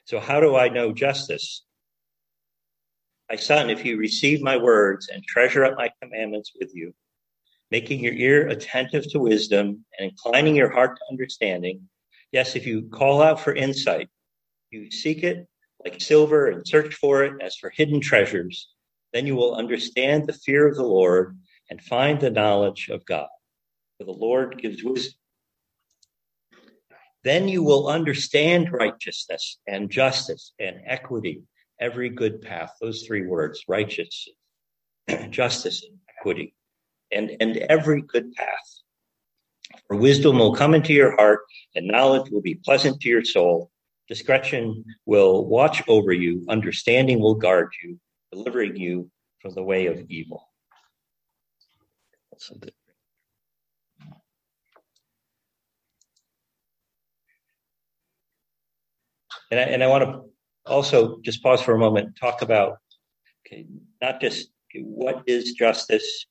So 0.05 0.20
how 0.20 0.40
do 0.40 0.55
I 0.55 0.68
know 0.68 0.92
justice? 0.92 1.64
My 3.31 3.37
son, 3.37 3.69
if 3.69 3.85
you 3.85 3.99
receive 3.99 4.41
my 4.41 4.57
words 4.57 5.09
and 5.09 5.23
treasure 5.25 5.64
up 5.64 5.77
my 5.77 5.91
commandments 6.01 6.53
with 6.59 6.75
you, 6.75 6.95
making 7.71 8.01
your 8.01 8.14
ear 8.14 8.49
attentive 8.49 9.11
to 9.11 9.19
wisdom 9.19 9.85
and 9.99 10.11
inclining 10.11 10.57
your 10.57 10.71
heart 10.71 10.97
to 10.97 11.03
understanding, 11.11 11.88
yes, 12.33 12.57
if 12.57 12.67
you 12.67 12.88
call 12.88 13.21
out 13.21 13.41
for 13.41 13.55
insight, 13.55 14.09
you 14.71 14.91
seek 14.91 15.23
it 15.25 15.47
like 15.85 16.01
silver 16.01 16.49
and 16.49 16.67
search 16.67 16.95
for 16.95 17.23
it 17.25 17.35
as 17.43 17.57
for 17.57 17.71
hidden 17.71 18.01
treasures, 18.01 18.71
then 19.12 19.27
you 19.27 19.37
will 19.37 19.55
understand 19.55 20.27
the 20.27 20.33
fear 20.33 20.67
of 20.67 20.77
the 20.77 20.83
Lord 20.83 21.38
and 21.71 21.81
find 21.83 22.21
the 22.21 22.31
knowledge 22.31 22.88
of 22.88 23.05
God. 23.05 23.29
For 23.99 24.05
the 24.05 24.12
Lord 24.12 24.61
gives 24.61 24.83
wisdom. 24.83 25.19
Then 27.25 27.49
you 27.49 27.62
will 27.62 27.88
understand 27.88 28.73
righteousness 28.73 29.59
and 29.67 29.91
justice 29.91 30.53
and 30.59 30.81
equity, 30.87 31.43
every 31.81 32.09
good 32.09 32.43
path. 32.43 32.75
Those 32.81 33.03
three 33.03 33.27
words, 33.27 33.64
righteous, 33.69 34.29
justice, 35.31 35.85
equity, 36.19 36.55
and, 37.12 37.37
and 37.41 37.57
every 37.57 38.03
good 38.03 38.33
path. 38.35 38.81
For 39.87 39.97
wisdom 39.97 40.38
will 40.38 40.55
come 40.55 40.75
into 40.75 40.93
your 40.93 41.17
heart, 41.17 41.41
and 41.75 41.87
knowledge 41.87 42.31
will 42.31 42.41
be 42.41 42.57
pleasant 42.57 43.01
to 43.01 43.09
your 43.09 43.25
soul. 43.25 43.71
Discretion 44.09 44.85
will 45.07 45.47
watch 45.47 45.83
over 45.88 46.12
you, 46.12 46.45
understanding 46.49 47.21
will 47.21 47.35
guard 47.35 47.71
you, 47.83 47.99
delivering 48.33 48.77
you 48.77 49.11
from 49.41 49.55
the 49.55 49.62
way 49.62 49.87
of 49.87 50.01
evil. 50.09 50.49
And 59.51 59.61
I, 59.61 59.62
and 59.64 59.83
I 59.83 59.87
want 59.87 60.05
to 60.05 60.28
also 60.68 61.18
just 61.22 61.42
pause 61.42 61.61
for 61.61 61.74
a 61.74 61.78
moment, 61.78 62.16
talk 62.16 62.42
about 62.42 62.78
okay, 63.46 63.66
not 64.00 64.20
just 64.20 64.50
what 64.74 65.22
is 65.26 65.52
justice, 65.52 66.26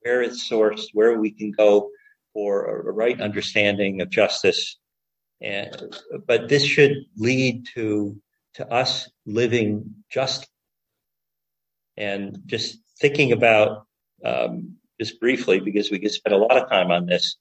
where 0.00 0.22
it's 0.22 0.48
sourced, 0.48 0.86
where 0.92 1.18
we 1.18 1.30
can 1.30 1.50
go 1.50 1.90
for 2.32 2.88
a 2.88 2.92
right 2.92 3.20
understanding 3.20 4.00
of 4.00 4.10
justice, 4.10 4.78
and 5.40 5.96
but 6.26 6.48
this 6.48 6.64
should 6.64 6.94
lead 7.16 7.66
to 7.74 8.20
to 8.54 8.72
us 8.72 9.10
living 9.26 9.94
just 10.10 10.48
and 11.96 12.38
just 12.46 12.78
thinking 13.00 13.32
about 13.32 13.86
um, 14.24 14.76
just 15.00 15.20
briefly, 15.20 15.60
because 15.60 15.90
we 15.90 15.98
could 15.98 16.12
spend 16.12 16.34
a 16.34 16.38
lot 16.38 16.56
of 16.56 16.68
time 16.68 16.90
on 16.90 17.06
this. 17.06 17.36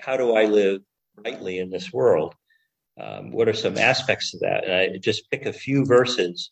How 0.00 0.16
do 0.16 0.34
I 0.34 0.44
live 0.44 0.80
rightly 1.24 1.58
in 1.58 1.70
this 1.70 1.92
world? 1.92 2.34
Um, 3.00 3.30
what 3.30 3.48
are 3.48 3.54
some 3.54 3.78
aspects 3.78 4.34
of 4.34 4.40
that? 4.40 4.64
And 4.64 4.72
I 4.94 4.98
just 4.98 5.30
pick 5.30 5.46
a 5.46 5.52
few 5.52 5.84
verses 5.84 6.50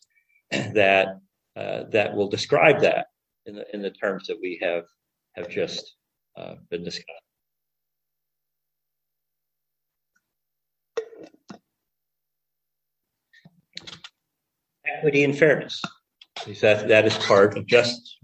that 0.51 1.19
uh, 1.55 1.83
that 1.91 2.15
will 2.15 2.29
describe 2.29 2.81
that 2.81 3.07
in 3.45 3.55
the 3.55 3.65
in 3.73 3.81
the 3.81 3.91
terms 3.91 4.27
that 4.27 4.37
we 4.41 4.59
have 4.61 4.85
have 5.33 5.49
just 5.49 5.95
uh, 6.37 6.55
been 6.69 6.83
discussed. 6.83 7.07
Equity 14.85 15.23
and 15.23 15.37
fairness. 15.37 15.81
That 16.61 16.87
that 16.87 17.05
is 17.05 17.17
part 17.17 17.57
of 17.57 17.67
justice. 17.67 18.19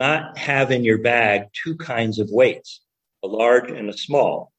not 0.00 0.36
have 0.36 0.70
in 0.70 0.84
your 0.84 0.98
bag 0.98 1.42
two 1.52 1.76
kinds 1.76 2.18
of 2.18 2.28
weights, 2.30 2.82
a 3.22 3.26
large 3.26 3.70
and 3.70 3.88
a 3.88 3.96
small. 3.96 4.52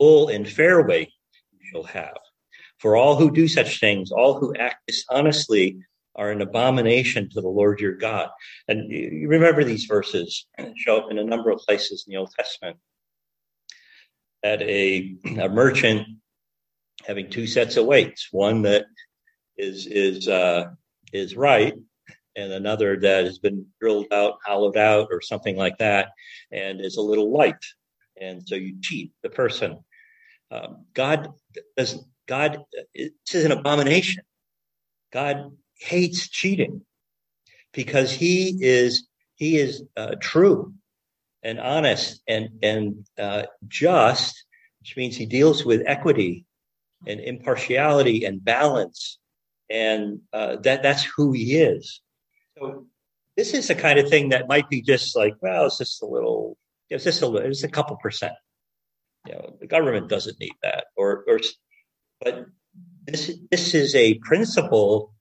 Full 0.00 0.28
and 0.28 0.48
fair 0.48 0.82
weight 0.82 1.10
you 1.52 1.58
shall 1.70 1.84
have. 1.84 2.16
For 2.78 2.96
all 2.96 3.16
who 3.16 3.30
do 3.30 3.46
such 3.46 3.78
things, 3.78 4.10
all 4.10 4.38
who 4.38 4.54
act 4.54 4.86
dishonestly, 4.86 5.78
are 6.16 6.30
an 6.30 6.40
abomination 6.40 7.28
to 7.30 7.40
the 7.40 7.48
Lord 7.48 7.80
your 7.80 7.94
God. 7.94 8.30
And 8.66 8.90
you 8.90 9.28
remember 9.28 9.62
these 9.62 9.84
verses 9.84 10.46
show 10.76 10.98
up 10.98 11.10
in 11.10 11.18
a 11.18 11.24
number 11.24 11.50
of 11.50 11.60
places 11.60 12.04
in 12.06 12.12
the 12.12 12.18
Old 12.18 12.32
Testament. 12.36 12.78
That 14.42 14.62
a, 14.62 15.14
a 15.38 15.48
merchant 15.48 16.06
having 17.06 17.30
two 17.30 17.46
sets 17.46 17.76
of 17.76 17.86
weights, 17.86 18.28
one 18.32 18.62
that 18.62 18.86
is 19.56 19.86
is 19.86 20.28
uh, 20.28 20.70
is 21.12 21.36
right 21.36 21.74
and 22.36 22.52
another 22.52 22.98
that 22.98 23.24
has 23.24 23.38
been 23.38 23.66
drilled 23.80 24.12
out, 24.12 24.38
hollowed 24.44 24.76
out, 24.76 25.08
or 25.10 25.20
something 25.20 25.56
like 25.56 25.78
that, 25.78 26.10
and 26.52 26.80
is 26.80 26.96
a 26.96 27.02
little 27.02 27.32
light. 27.32 27.64
And 28.20 28.42
so 28.46 28.54
you 28.54 28.76
cheat 28.80 29.12
the 29.22 29.30
person. 29.30 29.80
Um, 30.50 30.86
God 30.94 31.32
does. 31.76 32.04
God, 32.26 32.58
this 32.94 33.34
is 33.34 33.44
an 33.44 33.52
abomination. 33.52 34.22
God 35.12 35.50
hates 35.78 36.28
cheating 36.28 36.82
because 37.72 38.12
He 38.12 38.56
is 38.60 39.06
He 39.34 39.58
is 39.58 39.82
uh, 39.96 40.14
true 40.20 40.74
and 41.42 41.58
honest 41.58 42.22
and 42.28 42.50
and 42.62 43.06
uh, 43.18 43.44
just, 43.66 44.44
which 44.80 44.96
means 44.96 45.16
He 45.16 45.26
deals 45.26 45.64
with 45.64 45.82
equity 45.86 46.46
and 47.06 47.20
impartiality 47.20 48.24
and 48.24 48.44
balance, 48.44 49.18
and 49.68 50.20
uh, 50.32 50.56
that 50.56 50.82
that's 50.82 51.04
who 51.04 51.32
He 51.32 51.56
is. 51.56 52.00
So 52.58 52.86
this 53.36 53.54
is 53.54 53.68
the 53.68 53.74
kind 53.74 53.98
of 53.98 54.08
thing 54.08 54.30
that 54.30 54.48
might 54.48 54.68
be 54.68 54.82
just 54.82 55.16
like, 55.16 55.34
well, 55.40 55.66
it's 55.66 55.78
just 55.78 56.02
a 56.02 56.06
little, 56.06 56.58
it's 56.90 57.04
just 57.04 57.22
a 57.22 57.26
little, 57.26 57.48
it's 57.48 57.62
a 57.62 57.68
couple 57.68 57.96
percent. 57.96 58.34
You 59.26 59.34
know, 59.34 59.56
the 59.60 59.66
government 59.66 60.08
doesn't 60.08 60.40
need 60.40 60.54
that, 60.62 60.86
or, 60.96 61.24
or, 61.28 61.40
but 62.22 62.46
this 63.06 63.38
this 63.50 63.74
is 63.74 63.94
a 63.94 64.14
principle 64.14 65.14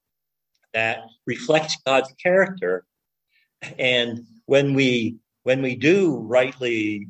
that 0.74 1.00
reflects 1.26 1.78
God's 1.86 2.14
character, 2.22 2.86
and 3.78 4.26
when 4.46 4.74
we 4.74 5.18
when 5.44 5.62
we 5.62 5.76
do 5.76 6.18
rightly 6.18 7.08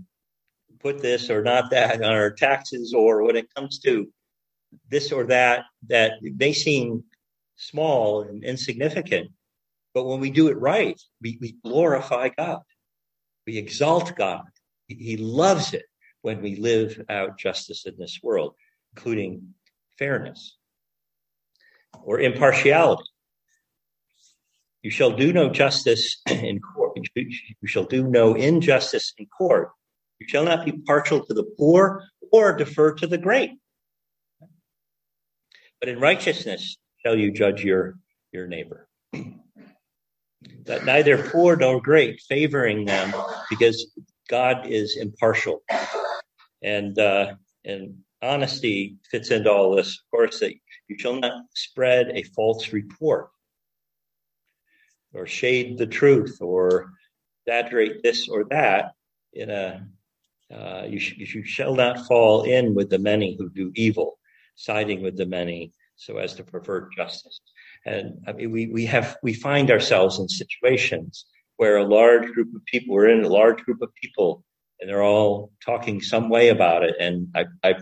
put 0.79 1.01
this 1.01 1.29
or 1.29 1.43
not 1.43 1.71
that 1.71 2.01
on 2.01 2.11
our 2.11 2.31
taxes, 2.31 2.93
or 2.93 3.23
when 3.23 3.35
it 3.35 3.53
comes 3.53 3.79
to 3.79 4.11
this 4.89 5.11
or 5.11 5.25
that 5.25 5.65
that 5.87 6.13
may 6.21 6.53
seem 6.53 7.03
small 7.55 8.21
and 8.21 8.43
insignificant, 8.43 9.31
but 9.93 10.05
when 10.05 10.19
we 10.19 10.31
do 10.31 10.47
it 10.47 10.57
right, 10.57 10.99
we, 11.21 11.37
we 11.41 11.55
glorify 11.63 12.29
God. 12.29 12.61
We 13.45 13.57
exalt 13.57 14.15
God. 14.15 14.45
He 14.87 15.17
loves 15.17 15.73
it 15.73 15.85
when 16.21 16.41
we 16.41 16.55
live 16.55 17.01
out 17.09 17.37
justice 17.37 17.85
in 17.85 17.95
this 17.97 18.19
world, 18.21 18.55
including 18.95 19.53
fairness 19.97 20.57
or 22.03 22.19
impartiality. 22.19 23.03
You 24.81 24.91
shall 24.91 25.11
do 25.11 25.33
no 25.33 25.49
justice 25.49 26.21
in 26.29 26.59
court. 26.59 26.97
You 27.15 27.67
shall 27.67 27.83
do 27.83 28.03
no 28.03 28.35
injustice 28.35 29.13
in 29.17 29.25
court. 29.25 29.71
You 30.19 30.27
shall 30.27 30.45
not 30.45 30.65
be 30.65 30.71
partial 30.71 31.25
to 31.25 31.33
the 31.33 31.43
poor 31.57 32.03
or 32.31 32.55
defer 32.55 32.93
to 32.95 33.07
the 33.07 33.17
great. 33.17 33.51
But 35.79 35.89
in 35.89 35.99
righteousness 35.99 36.77
shall 37.05 37.17
you 37.17 37.31
judge 37.31 37.63
your, 37.63 37.95
your 38.31 38.47
neighbor. 38.47 38.87
that 40.65 40.85
neither 40.85 41.29
poor 41.29 41.55
nor 41.55 41.81
great, 41.81 42.21
favoring 42.27 42.85
them 42.85 43.13
because 43.49 43.91
God 44.29 44.67
is 44.67 44.97
impartial. 44.97 45.63
And 46.61 46.97
uh, 46.99 47.35
and 47.65 47.99
honesty 48.21 48.97
fits 49.09 49.31
into 49.31 49.51
all 49.51 49.75
this. 49.75 49.93
Of 49.93 50.11
course, 50.11 50.39
that 50.39 50.53
you 50.87 50.97
shall 50.97 51.15
not 51.15 51.43
spread 51.55 52.11
a 52.13 52.23
false 52.23 52.73
report 52.73 53.29
or 55.13 55.25
shade 55.25 55.77
the 55.77 55.87
truth 55.87 56.37
or 56.41 56.91
exaggerate 57.45 58.03
this 58.03 58.27
or 58.29 58.45
that 58.45 58.91
in 59.33 59.49
a 59.49 59.87
uh, 60.53 60.83
you, 60.87 60.99
sh- 60.99 61.17
you 61.17 61.43
shall 61.43 61.75
not 61.75 62.07
fall 62.07 62.43
in 62.43 62.73
with 62.73 62.89
the 62.89 62.97
many 62.97 63.35
who 63.37 63.49
do 63.49 63.71
evil, 63.75 64.17
siding 64.55 65.03
with 65.03 65.15
the 65.15 65.25
many 65.25 65.71
so 65.95 66.17
as 66.17 66.33
to 66.33 66.43
pervert 66.43 66.91
justice. 66.95 67.39
And 67.85 68.23
I 68.27 68.33
mean, 68.33 68.51
we, 68.51 68.67
we 68.67 68.85
have, 68.87 69.17
we 69.21 69.33
find 69.33 69.69
ourselves 69.69 70.17
in 70.17 70.27
situations 70.27 71.25
where 71.57 71.77
a 71.77 71.83
large 71.83 72.31
group 72.31 72.55
of 72.55 72.65
people, 72.65 72.95
we're 72.95 73.09
in 73.09 73.23
a 73.23 73.29
large 73.29 73.61
group 73.63 73.81
of 73.81 73.93
people 74.01 74.43
and 74.79 74.89
they're 74.89 75.03
all 75.03 75.51
talking 75.65 76.01
some 76.01 76.29
way 76.29 76.49
about 76.49 76.83
it. 76.83 76.95
And 76.99 77.27
I, 77.35 77.45
I, 77.63 77.75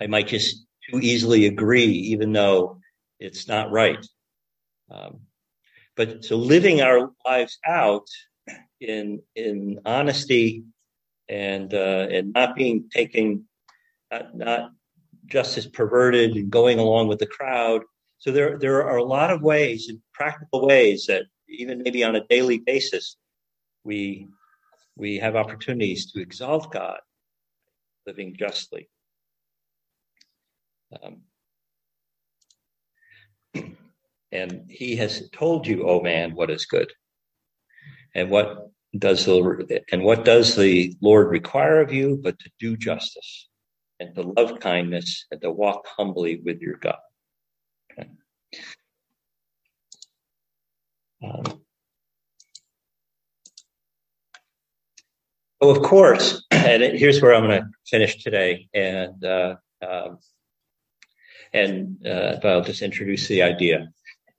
I 0.00 0.06
might 0.06 0.28
just 0.28 0.64
too 0.88 1.00
easily 1.00 1.46
agree, 1.46 1.86
even 1.86 2.32
though 2.32 2.78
it's 3.18 3.48
not 3.48 3.70
right. 3.70 4.04
Um, 4.90 5.20
but 5.96 6.24
so 6.24 6.36
living 6.36 6.80
our 6.80 7.10
lives 7.26 7.58
out 7.66 8.06
in 8.80 9.20
in 9.36 9.80
honesty 9.84 10.64
and 11.28 11.72
uh, 11.74 12.06
and 12.10 12.32
not 12.32 12.56
being 12.56 12.88
taken, 12.90 13.46
not, 14.10 14.34
not 14.34 14.70
just 15.26 15.58
as 15.58 15.66
perverted 15.66 16.32
and 16.32 16.50
going 16.50 16.78
along 16.78 17.08
with 17.08 17.18
the 17.18 17.26
crowd. 17.26 17.82
So 18.18 18.32
there 18.32 18.58
there 18.58 18.84
are 18.84 18.96
a 18.96 19.04
lot 19.04 19.30
of 19.30 19.42
ways, 19.42 19.90
practical 20.14 20.66
ways 20.66 21.06
that 21.06 21.24
even 21.48 21.82
maybe 21.82 22.02
on 22.04 22.16
a 22.16 22.26
daily 22.26 22.58
basis, 22.58 23.16
we 23.84 24.28
we 24.96 25.18
have 25.18 25.36
opportunities 25.36 26.12
to 26.12 26.20
exalt 26.20 26.72
God, 26.72 27.00
living 28.06 28.36
justly. 28.38 28.88
Um, 31.02 31.22
and 34.32 34.64
he 34.68 34.96
has 34.96 35.28
told 35.30 35.66
you, 35.66 35.88
oh 35.88 36.00
man, 36.00 36.34
what 36.34 36.50
is 36.50 36.66
good. 36.66 36.92
And 38.14 38.30
what 38.30 38.70
does 38.96 39.24
the 39.24 39.82
and 39.92 40.02
what 40.02 40.24
does 40.24 40.56
the 40.56 40.94
Lord 41.00 41.28
require 41.28 41.80
of 41.80 41.92
you 41.92 42.18
but 42.22 42.38
to 42.40 42.50
do 42.58 42.76
justice 42.76 43.48
and 44.00 44.14
to 44.14 44.22
love 44.22 44.58
kindness 44.58 45.26
and 45.30 45.40
to 45.42 45.50
walk 45.50 45.86
humbly 45.96 46.40
with 46.44 46.60
your 46.60 46.76
God. 46.76 46.98
Okay. 47.92 48.08
Um, 51.22 51.60
oh, 55.60 55.70
of 55.70 55.82
course, 55.82 56.44
and 56.50 56.82
here's 56.82 57.20
where 57.20 57.34
I'm 57.34 57.46
going 57.46 57.62
to 57.62 57.68
finish 57.86 58.22
today, 58.22 58.68
and 58.74 59.24
uh, 59.24 59.56
um, 59.86 60.18
and 61.52 62.06
uh, 62.06 62.36
I'll 62.44 62.62
just 62.62 62.82
introduce 62.82 63.28
the 63.28 63.42
idea 63.42 63.88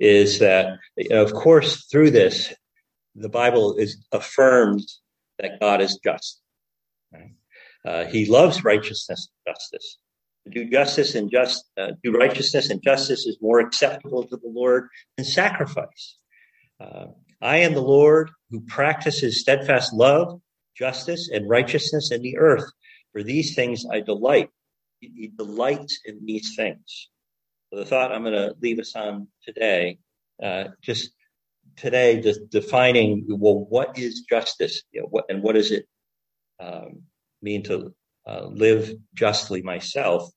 is 0.01 0.39
that, 0.39 0.79
you 0.97 1.09
know, 1.09 1.21
of 1.21 1.31
course, 1.33 1.85
through 1.85 2.09
this, 2.09 2.51
the 3.13 3.29
Bible 3.29 3.75
is 3.75 4.03
affirms 4.11 4.99
that 5.37 5.59
God 5.59 5.79
is 5.79 5.99
just. 6.03 6.41
Right? 7.13 7.35
Uh, 7.85 8.05
he 8.05 8.25
loves 8.25 8.63
righteousness 8.63 9.29
and 9.29 9.53
justice. 9.53 9.97
To 10.45 10.49
do 10.49 10.69
justice 10.71 11.13
and 11.13 11.29
just 11.29 11.65
uh, 11.77 11.91
do 12.03 12.13
righteousness 12.13 12.71
and 12.71 12.81
justice 12.81 13.27
is 13.27 13.37
more 13.41 13.59
acceptable 13.59 14.23
to 14.23 14.37
the 14.37 14.49
Lord 14.49 14.87
than 15.17 15.25
sacrifice. 15.25 16.17
Uh, 16.79 17.07
I 17.39 17.57
am 17.57 17.75
the 17.75 17.81
Lord 17.81 18.31
who 18.49 18.61
practices 18.61 19.39
steadfast 19.39 19.93
love, 19.93 20.41
justice, 20.75 21.29
and 21.29 21.49
righteousness 21.49 22.11
in 22.11 22.21
the 22.21 22.37
earth. 22.37 22.65
For 23.13 23.23
these 23.23 23.55
things 23.55 23.85
I 23.91 23.99
delight. 24.01 24.49
He 24.99 25.31
delights 25.35 25.99
in 26.05 26.23
these 26.25 26.55
things 26.55 27.09
the 27.71 27.85
thought 27.85 28.11
I'm 28.11 28.23
going 28.23 28.33
to 28.33 28.55
leave 28.61 28.79
us 28.79 28.95
on 28.95 29.27
today, 29.43 29.99
uh, 30.43 30.65
just 30.81 31.11
today, 31.77 32.19
just 32.19 32.49
defining 32.49 33.25
well, 33.29 33.65
what 33.69 33.97
is 33.97 34.21
justice, 34.29 34.83
you 34.91 35.01
know, 35.01 35.07
what 35.09 35.25
and 35.29 35.41
what 35.41 35.55
does 35.55 35.71
it 35.71 35.87
um, 36.59 37.03
mean 37.41 37.63
to 37.63 37.93
uh, 38.27 38.45
live 38.47 38.93
justly 39.13 39.61
myself? 39.61 40.29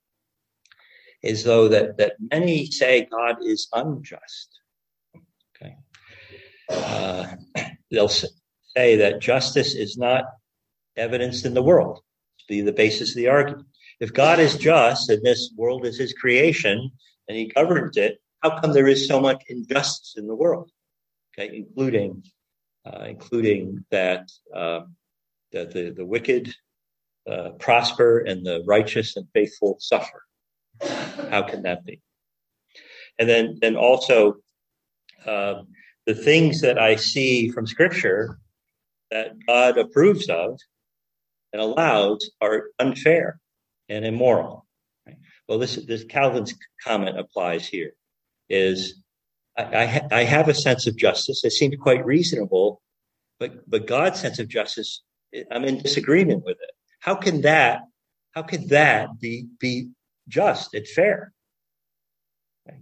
Is 1.23 1.43
though 1.43 1.69
that 1.69 1.97
that 1.99 2.17
many 2.21 2.67
say 2.67 3.07
God 3.11 3.37
is 3.43 3.69
unjust. 3.73 4.61
Okay, 5.57 5.75
uh, 6.69 7.35
they'll 7.91 8.09
say 8.09 8.29
that 8.75 9.21
justice 9.21 9.75
is 9.75 9.97
not 9.97 10.25
evidenced 10.97 11.47
in 11.47 11.55
the 11.55 11.63
world. 11.63 12.01
to 12.41 12.45
Be 12.49 12.61
the 12.61 12.73
basis 12.73 13.11
of 13.11 13.17
the 13.17 13.29
argument. 13.29 13.67
If 14.01 14.13
God 14.13 14.41
is 14.41 14.57
just 14.57 15.09
and 15.11 15.23
this 15.23 15.53
world 15.57 15.87
is 15.87 15.99
His 15.99 16.13
creation, 16.13 16.91
and 17.29 17.39
he 17.39 17.47
governs 17.47 17.97
it, 17.97 18.21
how 18.43 18.61
come 18.61 18.73
there 18.73 18.89
is 18.89 19.09
so 19.09 19.21
much 19.21 19.43
injustice 19.49 20.15
in 20.17 20.27
the 20.27 20.35
world? 20.35 20.71
Okay, 21.37 21.57
including 21.57 22.23
uh, 22.87 23.05
including 23.09 23.85
that 23.91 24.29
uh, 24.55 24.81
that 25.53 25.73
the, 25.73 25.91
the 25.91 26.05
wicked 26.05 26.55
uh, 27.31 27.51
prosper 27.59 28.19
and 28.21 28.45
the 28.45 28.63
righteous 28.67 29.17
and 29.17 29.27
faithful 29.33 29.77
suffer. 29.81 30.23
How 30.83 31.43
can 31.43 31.63
that 31.63 31.85
be? 31.85 32.01
And 33.19 33.29
then 33.29 33.59
then 33.61 33.77
also 33.77 34.35
um, 35.27 35.69
the 36.07 36.15
things 36.15 36.61
that 36.61 36.79
I 36.79 36.97
see 36.97 37.51
from 37.51 37.67
Scripture 37.67 38.39
that 39.11 39.33
God 39.47 39.79
approves 39.79 40.29
of 40.29 40.59
and 41.53 41.63
allows 41.63 42.31
are 42.41 42.71
unfair 42.79 43.39
and 43.89 44.05
immoral 44.05 44.65
well, 45.49 45.59
this, 45.59 45.77
this 45.77 46.05
Calvin's 46.05 46.55
comment 46.83 47.19
applies 47.19 47.67
here 47.67 47.95
is 48.49 49.03
I, 49.57 49.83
I, 49.83 49.87
ha- 49.87 50.09
I 50.11 50.25
have 50.25 50.49
a 50.49 50.55
sense 50.55 50.87
of 50.87 50.97
justice. 50.97 51.45
It 51.45 51.53
seems 51.53 51.77
quite 51.77 52.05
reasonable, 52.05 52.81
but, 53.39 53.69
but 53.69 53.87
God's 53.87 54.21
sense 54.21 54.39
of 54.39 54.49
justice, 54.49 55.03
I'm 55.51 55.65
in 55.65 55.79
disagreement 55.79 56.45
with 56.45 56.57
it. 56.61 56.71
How 57.01 57.15
can 57.15 57.43
that, 57.43 57.83
how 58.33 58.43
could 58.43 58.71
that 58.71 59.21
be, 59.21 59.47
be 59.61 59.91
just 60.29 60.75
and 60.75 60.87
fair? 60.87 61.33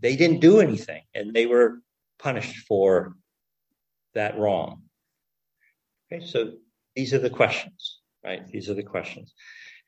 They 0.00 0.14
didn't 0.14 0.40
do 0.40 0.60
anything 0.60 1.02
and 1.14 1.34
they 1.34 1.46
were 1.46 1.80
punished 2.18 2.66
for 2.68 3.16
that 4.14 4.38
wrong. 4.38 4.82
Okay, 6.12 6.24
so 6.26 6.52
these 6.94 7.14
are 7.14 7.18
the 7.18 7.30
questions, 7.30 8.00
right? 8.22 8.46
These 8.48 8.68
are 8.68 8.74
the 8.74 8.82
questions. 8.82 9.32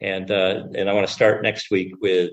And, 0.01 0.31
uh, 0.31 0.65
and 0.75 0.89
I 0.89 0.93
want 0.95 1.07
to 1.07 1.13
start 1.13 1.43
next 1.43 1.71
week 1.71 1.95
with 2.01 2.31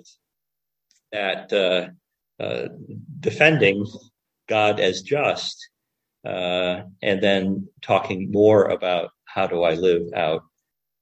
that 1.11 1.51
uh, 1.51 2.41
uh, 2.41 2.69
defending 3.19 3.85
God 4.47 4.79
as 4.79 5.01
just, 5.01 5.69
uh, 6.25 6.83
and 7.01 7.21
then 7.21 7.67
talking 7.81 8.31
more 8.31 8.65
about 8.69 9.11
how 9.25 9.47
do 9.47 9.63
I 9.63 9.73
live 9.73 10.07
out. 10.15 10.43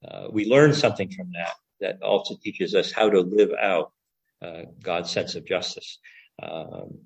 Uh, 0.07 0.27
we 0.31 0.45
learn 0.45 0.73
something 0.73 1.11
from 1.11 1.31
that 1.33 1.53
that 1.81 2.01
also 2.01 2.37
teaches 2.43 2.73
us 2.73 2.91
how 2.91 3.09
to 3.09 3.21
live 3.21 3.51
out 3.61 3.91
uh, 4.41 4.63
God's 4.81 5.11
sense 5.11 5.35
of 5.35 5.45
justice. 5.45 5.99
Um, 6.41 6.99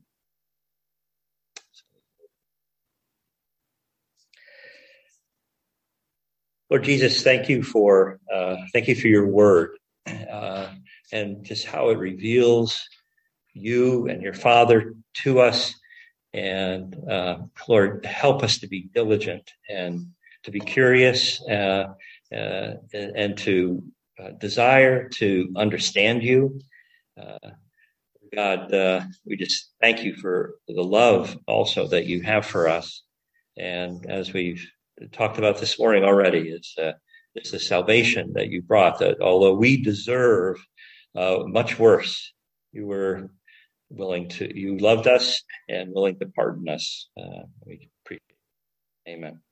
Lord 6.74 6.86
Jesus, 6.86 7.22
thank 7.22 7.50
you 7.50 7.62
for 7.62 8.20
uh, 8.34 8.56
thank 8.74 8.88
you 8.88 8.96
for 8.96 9.08
your 9.08 9.28
word 9.28 9.78
and 10.08 11.46
just 11.46 11.68
how 11.68 11.92
it 11.92 12.00
reveals 12.00 12.84
you 13.54 14.08
and 14.08 14.24
your 14.24 14.34
Father 14.34 14.96
to 15.22 15.40
us. 15.40 15.76
And 16.34 16.96
uh, 17.08 17.38
Lord, 17.70 18.04
help 18.08 18.42
us 18.42 18.58
to 18.58 18.68
be 18.68 18.90
diligent 18.92 19.52
and 19.70 20.08
to 20.46 20.50
be 20.50 20.62
curious 20.62 21.40
uh, 21.48 21.94
uh, 22.36 22.74
and 22.92 23.38
to 23.38 23.84
uh, 24.20 24.32
desire 24.40 25.10
to 25.10 25.54
understand 25.56 26.24
you. 26.24 26.60
Uh, 27.22 27.52
God, 28.34 28.74
uh, 28.74 29.02
we 29.28 29.38
just 29.38 29.70
thank 29.80 30.04
you 30.04 30.16
for 30.16 30.56
the 30.68 30.82
love 30.82 31.38
also 31.48 31.86
that 31.90 32.08
you 32.08 32.24
have 32.24 32.48
for 32.48 32.68
us. 32.68 33.04
And 33.56 34.10
as 34.10 34.34
we've 34.34 34.68
talked 35.12 35.38
about 35.38 35.60
this 35.60 35.78
morning 35.80 36.04
already. 36.04 36.50
is 36.50 36.74
uh, 36.82 36.94
it's 37.36 37.52
the 37.52 37.60
salvation 37.60 38.34
that 38.34 38.50
you 38.50 38.62
brought. 38.62 39.00
That 39.00 39.22
although 39.22 39.56
we 39.56 39.82
deserve 39.82 40.58
uh, 41.16 41.40
much 41.46 41.80
worse, 41.80 42.34
you 42.72 42.86
were 42.88 43.30
willing 43.90 44.30
to. 44.30 44.60
You 44.60 44.78
loved 44.78 45.08
us 45.08 45.42
and 45.70 45.94
willing 45.94 46.20
to 46.20 46.28
pardon 46.28 46.70
us. 46.70 47.10
Uh, 47.18 47.44
we 47.66 47.90
appreciate. 48.04 48.22
Amen. 49.08 49.44